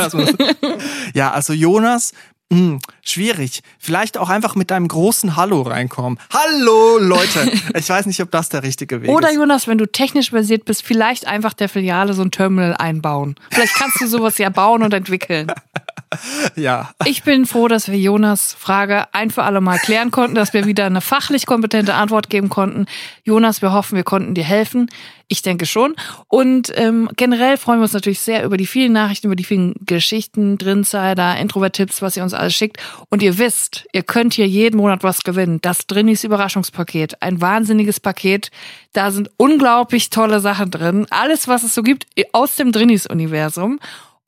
[1.12, 2.12] ja, also Jonas,
[2.50, 3.60] mh, schwierig.
[3.78, 6.18] Vielleicht auch einfach mit deinem großen Hallo reinkommen.
[6.32, 7.50] Hallo, Leute.
[7.74, 9.36] Ich weiß nicht, ob das der richtige Weg Oder ist.
[9.36, 13.36] Jonas, wenn du technisch versiert bist, vielleicht einfach der Filiale so ein Terminal einbauen.
[13.50, 15.52] Vielleicht kannst du sowas ja bauen und entwickeln.
[16.56, 16.90] Ja.
[17.04, 20.66] Ich bin froh, dass wir Jonas Frage ein für alle Mal klären konnten, dass wir
[20.66, 22.86] wieder eine fachlich kompetente Antwort geben konnten.
[23.22, 24.88] Jonas, wir hoffen, wir konnten dir helfen.
[25.28, 25.94] Ich denke schon.
[26.26, 29.74] Und ähm, generell freuen wir uns natürlich sehr über die vielen Nachrichten, über die vielen
[29.84, 32.78] Geschichten, Drinsider, Introvert-Tipps, was ihr uns alles schickt.
[33.10, 35.60] Und ihr wisst, ihr könnt hier jeden Monat was gewinnen.
[35.60, 37.22] Das Drinis Überraschungspaket.
[37.22, 38.50] Ein wahnsinniges Paket.
[38.94, 41.06] Da sind unglaublich tolle Sachen drin.
[41.10, 43.80] Alles, was es so gibt aus dem Drinis-Universum.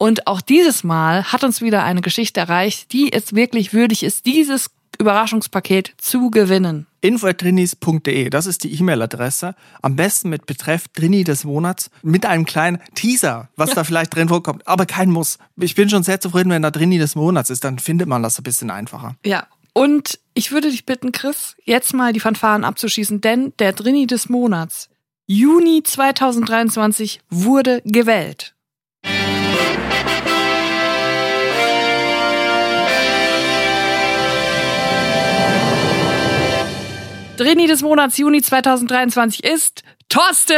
[0.03, 4.25] Und auch dieses Mal hat uns wieder eine Geschichte erreicht, die es wirklich würdig ist,
[4.25, 6.87] dieses Überraschungspaket zu gewinnen.
[7.03, 9.55] info.drinis.de, das ist die E-Mail-Adresse.
[9.83, 14.31] Am besten mit Betreff Drini des Monats, mit einem kleinen Teaser, was da vielleicht drin
[14.31, 14.67] vorkommt.
[14.67, 15.37] Aber kein Muss.
[15.57, 18.39] Ich bin schon sehr zufrieden, wenn da Drini des Monats ist, dann findet man das
[18.39, 19.17] ein bisschen einfacher.
[19.23, 19.49] Ja.
[19.75, 24.31] Und ich würde dich bitten, Chris, jetzt mal die Fanfaren abzuschießen, denn der Drini des
[24.31, 24.89] Monats,
[25.27, 28.55] Juni 2023, wurde gewählt.
[37.41, 40.57] Drini des Monats Juni 2023 ist Thorsten!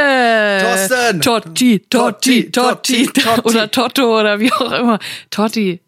[0.60, 1.20] Thorsten!
[1.20, 3.40] Totti, Totti, Totti, Totti, Totti.
[3.48, 4.98] oder Totto oder wie auch immer.
[5.30, 5.80] Totti,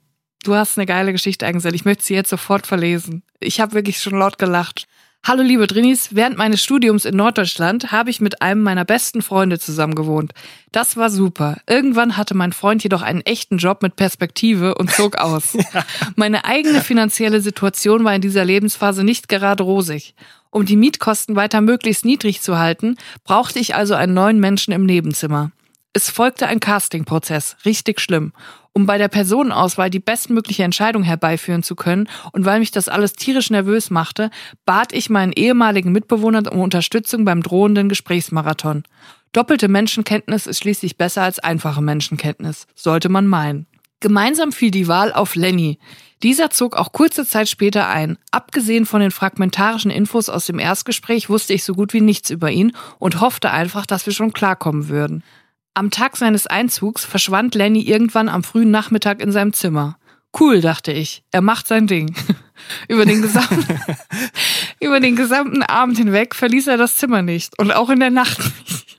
[0.45, 1.81] du hast eine geile Geschichte eingesendet.
[1.81, 3.25] Ich möchte sie jetzt sofort verlesen.
[3.41, 4.87] Ich habe wirklich schon laut gelacht.
[5.27, 9.59] Hallo liebe Drinis, während meines Studiums in Norddeutschland habe ich mit einem meiner besten Freunde
[9.59, 10.33] zusammen gewohnt.
[10.71, 11.57] Das war super.
[11.67, 15.57] Irgendwann hatte mein Freund jedoch einen echten Job mit Perspektive und zog aus.
[16.15, 20.15] Meine eigene finanzielle Situation war in dieser Lebensphase nicht gerade rosig.
[20.55, 24.87] Um die Mietkosten weiter möglichst niedrig zu halten, brauchte ich also einen neuen Menschen im
[24.87, 25.51] Nebenzimmer.
[25.93, 28.33] Es folgte ein Castingprozess, richtig schlimm.
[28.73, 33.15] Um bei der Personenauswahl die bestmögliche Entscheidung herbeiführen zu können und weil mich das alles
[33.15, 34.31] tierisch nervös machte,
[34.65, 38.85] bat ich meinen ehemaligen Mitbewohner um Unterstützung beim drohenden Gesprächsmarathon.
[39.33, 43.67] Doppelte Menschenkenntnis ist schließlich besser als einfache Menschenkenntnis, sollte man meinen.
[44.05, 45.79] Gemeinsam fiel die Wahl auf Lenny.
[46.23, 48.19] Dieser zog auch kurze Zeit später ein.
[48.31, 52.51] Abgesehen von den fragmentarischen Infos aus dem Erstgespräch wusste ich so gut wie nichts über
[52.51, 55.25] ihn und hoffte einfach, dass wir schon klarkommen würden.
[55.73, 59.97] Am Tag seines Einzugs verschwand Lenny irgendwann am frühen Nachmittag in seinem Zimmer.
[60.39, 61.23] Cool, dachte ich.
[61.31, 62.15] Er macht sein Ding.
[62.89, 63.65] über, den gesamten,
[64.81, 68.39] über den gesamten Abend hinweg verließ er das Zimmer nicht und auch in der Nacht
[68.39, 68.99] nicht.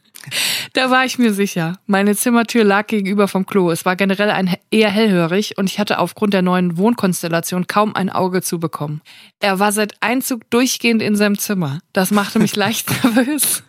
[0.75, 1.79] Da war ich mir sicher.
[1.85, 3.71] Meine Zimmertür lag gegenüber vom Klo.
[3.71, 8.09] Es war generell ein eher hellhörig und ich hatte aufgrund der neuen Wohnkonstellation kaum ein
[8.09, 9.01] Auge zu bekommen.
[9.39, 11.79] Er war seit Einzug durchgehend in seinem Zimmer.
[11.93, 13.63] Das machte mich leicht nervös.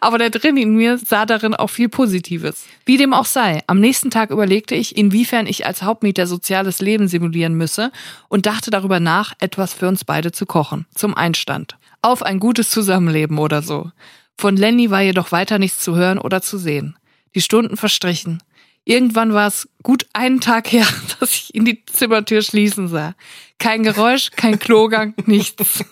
[0.00, 2.66] Aber der drin in mir sah darin auch viel Positives.
[2.84, 7.06] Wie dem auch sei, am nächsten Tag überlegte ich, inwiefern ich als Hauptmieter soziales Leben
[7.06, 7.92] simulieren müsse
[8.26, 10.86] und dachte darüber nach, etwas für uns beide zu kochen.
[10.92, 11.76] Zum Einstand.
[12.02, 13.92] Auf ein gutes Zusammenleben oder so.
[14.38, 16.96] Von Lenny war jedoch weiter nichts zu hören oder zu sehen.
[17.34, 18.40] Die Stunden verstrichen.
[18.84, 20.86] Irgendwann war es gut einen Tag her,
[21.20, 23.14] dass ich in die Zimmertür schließen sah.
[23.58, 25.84] Kein Geräusch, kein Klogang, nichts.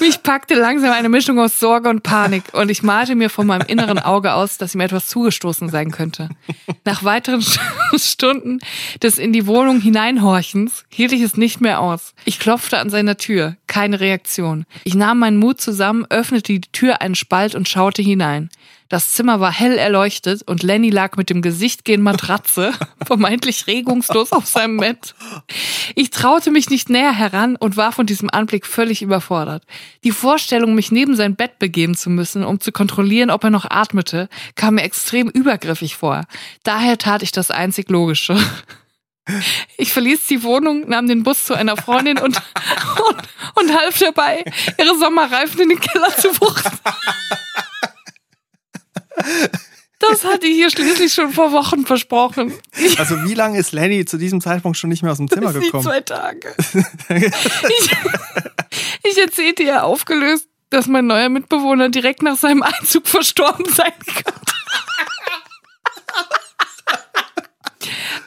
[0.00, 3.66] Mich packte langsam eine Mischung aus Sorge und Panik und ich malte mir von meinem
[3.66, 6.28] inneren Auge aus, dass ihm etwas zugestoßen sein könnte.
[6.84, 7.42] Nach weiteren
[7.96, 8.60] Stunden
[9.02, 12.14] des in die Wohnung hineinhorchens hielt ich es nicht mehr aus.
[12.24, 13.56] Ich klopfte an seiner Tür.
[13.66, 14.66] Keine Reaktion.
[14.84, 18.50] Ich nahm meinen Mut zusammen, öffnete die Tür einen Spalt und schaute hinein.
[18.88, 22.72] Das Zimmer war hell erleuchtet und Lenny lag mit dem Gesicht gegen Matratze,
[23.04, 25.14] vermeintlich regungslos auf seinem Bett.
[25.96, 29.64] Ich traute mich nicht näher heran und war von diesem Anblick völlig überfordert.
[30.04, 33.68] Die Vorstellung, mich neben sein Bett begeben zu müssen, um zu kontrollieren, ob er noch
[33.68, 36.24] atmete, kam mir extrem übergriffig vor.
[36.62, 38.38] Daher tat ich das einzig Logische.
[39.76, 42.36] Ich verließ die Wohnung, nahm den Bus zu einer Freundin und,
[43.08, 43.22] und,
[43.56, 44.44] und half dabei,
[44.78, 46.78] ihre Sommerreifen in den Keller zu wuchten.
[49.98, 52.52] Das hatte ich hier schließlich schon vor Wochen versprochen.
[52.98, 55.82] Also wie lange ist Lenny zu diesem Zeitpunkt schon nicht mehr aus dem Zimmer gekommen?
[55.82, 56.54] Zwei Tage.
[57.08, 57.90] ich,
[59.04, 64.52] ich erzählte ihr aufgelöst, dass mein neuer Mitbewohner direkt nach seinem Einzug verstorben sein könnte.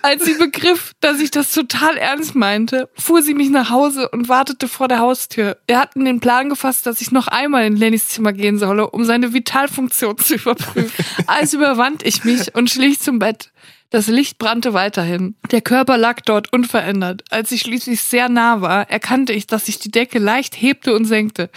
[0.01, 4.29] Als sie begriff, dass ich das total ernst meinte, fuhr sie mich nach Hause und
[4.29, 5.57] wartete vor der Haustür.
[5.67, 9.03] Wir hatten den Plan gefasst, dass ich noch einmal in Lennys Zimmer gehen solle, um
[9.03, 11.05] seine Vitalfunktion zu überprüfen.
[11.27, 13.51] Also überwand ich mich und schlich zum Bett.
[13.91, 15.35] Das Licht brannte weiterhin.
[15.51, 17.23] Der Körper lag dort unverändert.
[17.31, 21.05] Als ich schließlich sehr nah war, erkannte ich, dass sich die Decke leicht hebte und
[21.05, 21.49] senkte.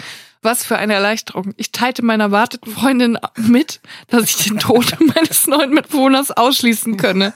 [0.44, 1.54] Was für eine Erleichterung.
[1.56, 7.32] Ich teilte meiner warteten Freundin mit, dass ich den Tod meines neuen Mitbewohners ausschließen könne.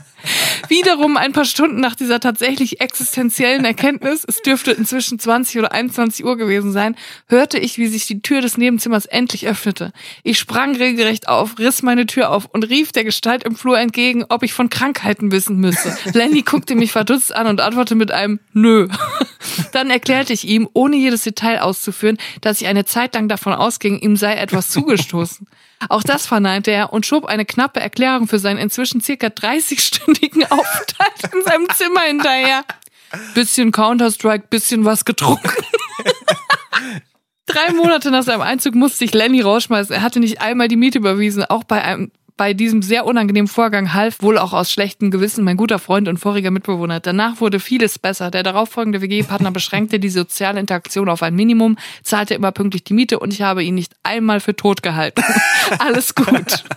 [0.69, 6.25] Wiederum ein paar Stunden nach dieser tatsächlich existenziellen Erkenntnis, es dürfte inzwischen 20 oder 21
[6.25, 6.97] Uhr gewesen sein,
[7.29, 9.93] hörte ich, wie sich die Tür des Nebenzimmers endlich öffnete.
[10.25, 14.25] Ich sprang regelrecht auf, riss meine Tür auf und rief der Gestalt im Flur entgegen,
[14.29, 15.97] ob ich von Krankheiten wissen müsse.
[16.13, 18.89] Lenny guckte mich verdutzt an und antwortete mit einem Nö.
[19.73, 23.99] Dann erklärte ich ihm, ohne jedes Detail auszuführen, dass ich eine Zeit lang davon ausging,
[23.99, 25.47] ihm sei etwas zugestoßen.
[25.91, 31.35] Auch das verneinte er und schob eine knappe Erklärung für seinen inzwischen circa 30-stündigen Aufenthalt
[31.35, 32.65] in seinem Zimmer hinterher.
[33.35, 35.51] Bisschen Counter-Strike, bisschen was getrunken.
[37.45, 39.95] Drei Monate nach seinem Einzug musste sich Lenny rausschmeißen.
[39.95, 43.95] Er hatte nicht einmal die Miete überwiesen, auch bei einem bei diesem sehr unangenehmen Vorgang
[43.95, 47.01] half wohl auch aus schlechtem Gewissen mein guter Freund und voriger Mitbewohner.
[47.01, 48.30] Danach wurde vieles besser.
[48.30, 53.18] Der darauffolgende WG-Partner beschränkte die soziale Interaktion auf ein Minimum, zahlte immer pünktlich die Miete
[53.18, 55.22] und ich habe ihn nicht einmal für tot gehalten.
[55.78, 56.64] Alles gut.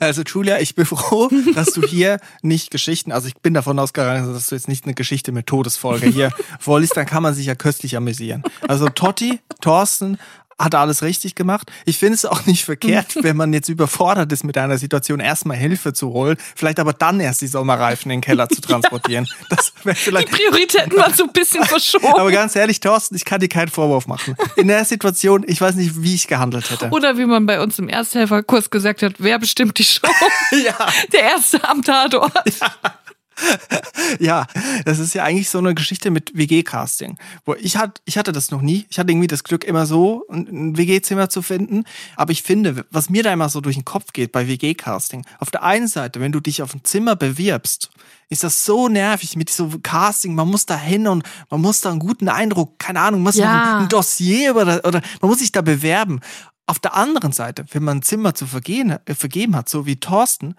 [0.00, 4.32] Also Julia, ich bin froh, dass du hier nicht Geschichten, also ich bin davon ausgegangen,
[4.32, 7.54] dass du jetzt nicht eine Geschichte mit Todesfolge hier vorliest, dann kann man sich ja
[7.54, 8.42] köstlich amüsieren.
[8.66, 10.18] Also Totti, Thorsten
[10.58, 11.70] hat alles richtig gemacht.
[11.84, 15.56] Ich finde es auch nicht verkehrt, wenn man jetzt überfordert ist mit einer Situation, erstmal
[15.56, 19.24] Hilfe zu holen, vielleicht aber dann erst die Sommerreifen in den Keller zu transportieren.
[19.24, 19.36] Ja.
[19.56, 22.06] Das vielleicht die Prioritäten waren so ein bisschen verschoben.
[22.06, 24.36] Aber ganz ehrlich, Thorsten, ich kann dir keinen Vorwurf machen.
[24.56, 26.90] In der Situation, ich weiß nicht, wie ich gehandelt hätte.
[26.90, 30.08] Oder wie man bei uns im Ersthelferkurs gesagt hat, wer bestimmt die Show?
[30.52, 30.74] ja.
[31.12, 32.32] Der Erste am Tatort.
[32.60, 32.72] Ja
[34.18, 34.46] ja,
[34.84, 37.18] das ist ja eigentlich so eine Geschichte mit WG-Casting.
[37.44, 38.86] Wo ich hatte, ich hatte das noch nie.
[38.88, 41.84] Ich hatte irgendwie das Glück, immer so ein WG-Zimmer zu finden.
[42.16, 45.50] Aber ich finde, was mir da immer so durch den Kopf geht bei WG-Casting, auf
[45.50, 47.90] der einen Seite, wenn du dich auf ein Zimmer bewirbst,
[48.28, 50.34] ist das so nervig mit so Casting.
[50.34, 53.80] Man muss da hin und man muss da einen guten Eindruck, keine Ahnung, muss ja.
[53.80, 56.20] ein Dossier oder, oder man muss sich da bewerben.
[56.66, 59.96] Auf der anderen Seite, wenn man ein Zimmer zu vergehen, äh, vergeben hat, so wie
[59.96, 60.56] Thorsten,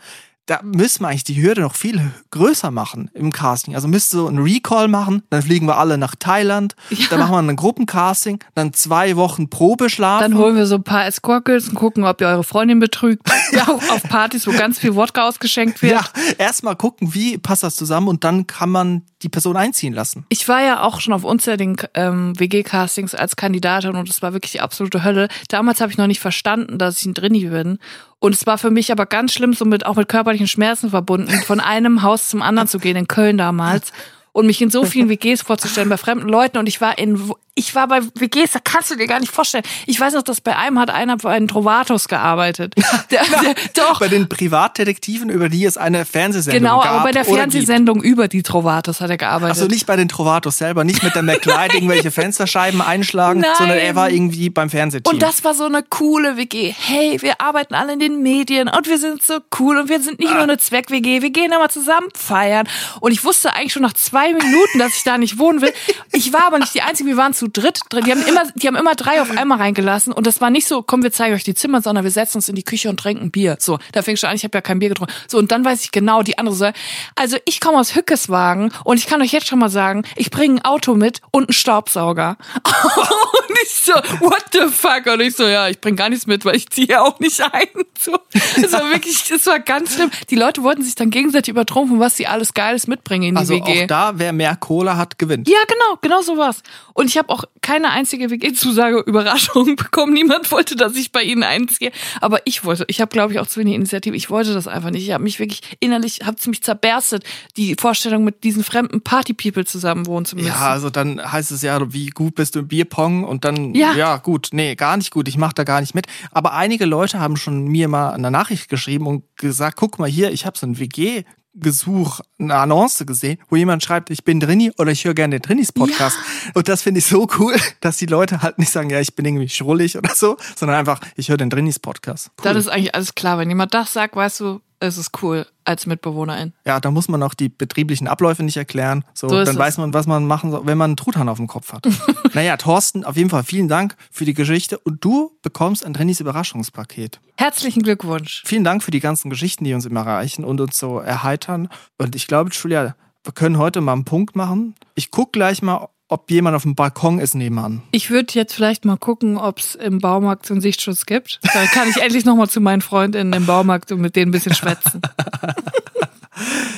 [0.48, 3.76] da müssen wir eigentlich die Hürde noch viel größer machen im Casting.
[3.76, 7.06] Also müsste so ein Recall machen, dann fliegen wir alle nach Thailand, ja.
[7.10, 10.32] dann machen wir ein Gruppencasting, dann zwei Wochen Probe schlafen.
[10.32, 13.30] Dann holen wir so ein paar Escortgirls und gucken, ob ihr eure Freundin betrügt.
[13.52, 13.68] ja.
[13.68, 15.94] Auf Partys, wo ganz viel Wodka ausgeschenkt wird.
[15.94, 16.06] Ja,
[16.38, 20.26] erstmal gucken, wie passt das zusammen und dann kann man die Person einziehen lassen.
[20.30, 24.52] Ich war ja auch schon auf unzähligen ähm, WG-Castings als Kandidatin und es war wirklich
[24.52, 25.28] die absolute Hölle.
[25.50, 27.80] Damals habe ich noch nicht verstanden, dass ich ein Drini bin.
[28.20, 31.32] Und es war für mich aber ganz schlimm, so mit, auch mit körperlichen Schmerzen verbunden,
[31.46, 33.92] von einem Haus zum anderen zu gehen, in Köln damals.
[34.34, 36.60] Und mich in so vielen WGs vorzustellen bei fremden Leuten.
[36.60, 39.64] Und ich war in ich war bei WGs, da kannst du dir gar nicht vorstellen.
[39.88, 42.76] Ich weiß noch, dass bei einem hat einer bei einen Trovatos gearbeitet.
[43.12, 44.00] Der, der, doch.
[44.00, 46.92] Bei den Privatdetektiven, über die es eine Fernsehsendung Genau, gab.
[46.92, 47.26] aber bei der.
[47.26, 49.56] Fernsehsendung über die Trovatos hat er gearbeitet.
[49.58, 53.52] Also nicht bei den Trovatos selber, nicht mit der McLeod irgendwelche Fensterscheiben einschlagen, Nein.
[53.58, 55.14] sondern er war irgendwie beim Fernsehteam.
[55.14, 56.74] Und das war so eine coole WG.
[56.78, 60.20] Hey, wir arbeiten alle in den Medien und wir sind so cool und wir sind
[60.20, 62.68] nicht nur eine Zweck-WG, wir gehen immer zusammen feiern.
[63.00, 65.74] Und ich wusste eigentlich schon nach zwei Minuten, dass ich da nicht wohnen will.
[66.12, 67.82] Ich war aber nicht die Einzige, wir waren zu dritt.
[67.92, 70.82] Die haben immer, die haben immer drei auf einmal reingelassen und das war nicht so,
[70.82, 73.32] komm, wir zeigen euch die Zimmer, sondern wir setzen uns in die Küche und trinken
[73.32, 73.58] Bier.
[73.60, 75.14] So, da fing schon an, ich habe ja kein Bier getrunken.
[75.28, 76.70] So, und dann weiß ich genau, die andere so,
[77.16, 80.56] also ich komme aus Hückeswagen und ich kann euch jetzt schon mal sagen, ich bringe
[80.56, 82.38] ein Auto mit und einen Staubsauger.
[82.64, 85.06] und ich so, what the fuck?
[85.08, 87.68] Und ich so, ja, ich bringe gar nichts mit, weil ich ziehe auch nicht ein.
[88.00, 88.18] So,
[88.62, 90.12] das war wirklich, das war ganz schlimm.
[90.30, 93.54] Die Leute wollten sich dann gegenseitig übertrumpfen, was sie alles Geiles mitbringen in die also
[93.54, 93.84] WG.
[93.84, 95.48] auch da, wer mehr Cola hat, gewinnt.
[95.48, 96.62] Ja, genau, genau sowas.
[96.94, 100.14] Und ich habe auch keine einzige WG-Zusage Überraschung bekommen.
[100.14, 101.92] Niemand wollte, dass ich bei ihnen einziehe.
[102.22, 102.86] Aber ich wollte.
[102.88, 104.16] Ich habe, glaube ich, auch zu wenig Initiative.
[104.16, 105.04] Ich wollte das einfach nicht.
[105.06, 107.24] Ich habe mich wirklich innerlich, habe mich zerberstet,
[107.58, 110.48] die Vorstellung mit diesen fremden Party-People zusammen wohnen zu müssen.
[110.48, 113.94] Ja, also dann heißt es ja, wie gut bist du im Bierpong und dann, Ja.
[113.94, 116.08] ja, gut, nee, gar nicht gut, ich mach da gar nicht mit.
[116.32, 120.32] Aber einige Leute haben schon mir mal eine Nachricht geschrieben und gesagt, guck mal hier,
[120.32, 121.24] ich habe so ein WG
[121.60, 125.42] Gesuch, eine Annonce gesehen, wo jemand schreibt, ich bin Drini oder ich höre gerne den
[125.42, 126.18] Drinis Podcast.
[126.54, 129.26] Und das finde ich so cool, dass die Leute halt nicht sagen, ja, ich bin
[129.26, 132.30] irgendwie schrullig oder so, sondern einfach, ich höre den Drinis Podcast.
[132.38, 132.44] Cool.
[132.44, 133.38] Dann ist eigentlich alles klar.
[133.38, 136.54] Wenn jemand das sagt, weißt du, es ist cool als Mitbewohnerin.
[136.66, 139.04] Ja, da muss man auch die betrieblichen Abläufe nicht erklären.
[139.14, 139.58] So, So dann es.
[139.58, 141.88] weiß man, was man machen soll, wenn man einen Truthahn auf dem Kopf hat.
[142.34, 146.20] naja, Thorsten, auf jeden Fall vielen Dank für die Geschichte und du bekommst ein Drinis
[146.20, 147.20] Überraschungspaket.
[147.38, 148.44] Herzlichen Glückwunsch.
[148.46, 151.70] Vielen Dank für die ganzen Geschichten, die uns immer erreichen und uns so erheitern.
[151.98, 154.76] Und ich glaube, Julia, wir können heute mal einen Punkt machen.
[154.96, 157.82] Ich gucke gleich mal, ob jemand auf dem Balkon ist nebenan.
[157.92, 161.40] Ich würde jetzt vielleicht mal gucken, ob es im Baumarkt so einen Sichtschutz gibt.
[161.54, 164.56] Dann kann ich endlich nochmal zu meinen Freundinnen im Baumarkt und mit denen ein bisschen
[164.56, 165.02] schwätzen.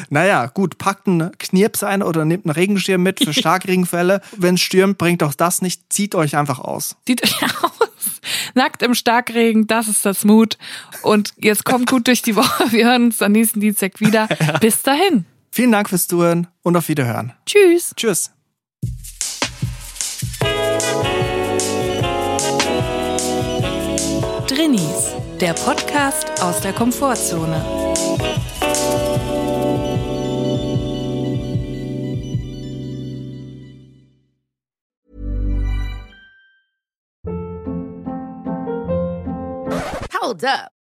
[0.09, 4.21] Naja, gut, packt einen Knirps ein oder nehmt einen Regenschirm mit für Starkregenfälle.
[4.36, 5.91] Wenn es stürmt, bringt auch das nicht.
[5.91, 6.95] Zieht euch einfach aus.
[7.07, 8.21] Sieht euch aus.
[8.53, 10.57] Nackt im Starkregen, das ist das Mut.
[11.03, 12.71] Und jetzt kommt gut durch die Woche.
[12.71, 14.27] Wir hören uns am nächsten Dienstag wieder.
[14.61, 15.25] Bis dahin.
[15.51, 17.34] Vielen Dank fürs Zuhören und auf Wiederhören.
[17.45, 17.93] Tschüss.
[17.95, 18.32] Tschüss.
[24.47, 27.63] Drinnies, der Podcast aus der Komfortzone.
[40.21, 40.78] Hold up.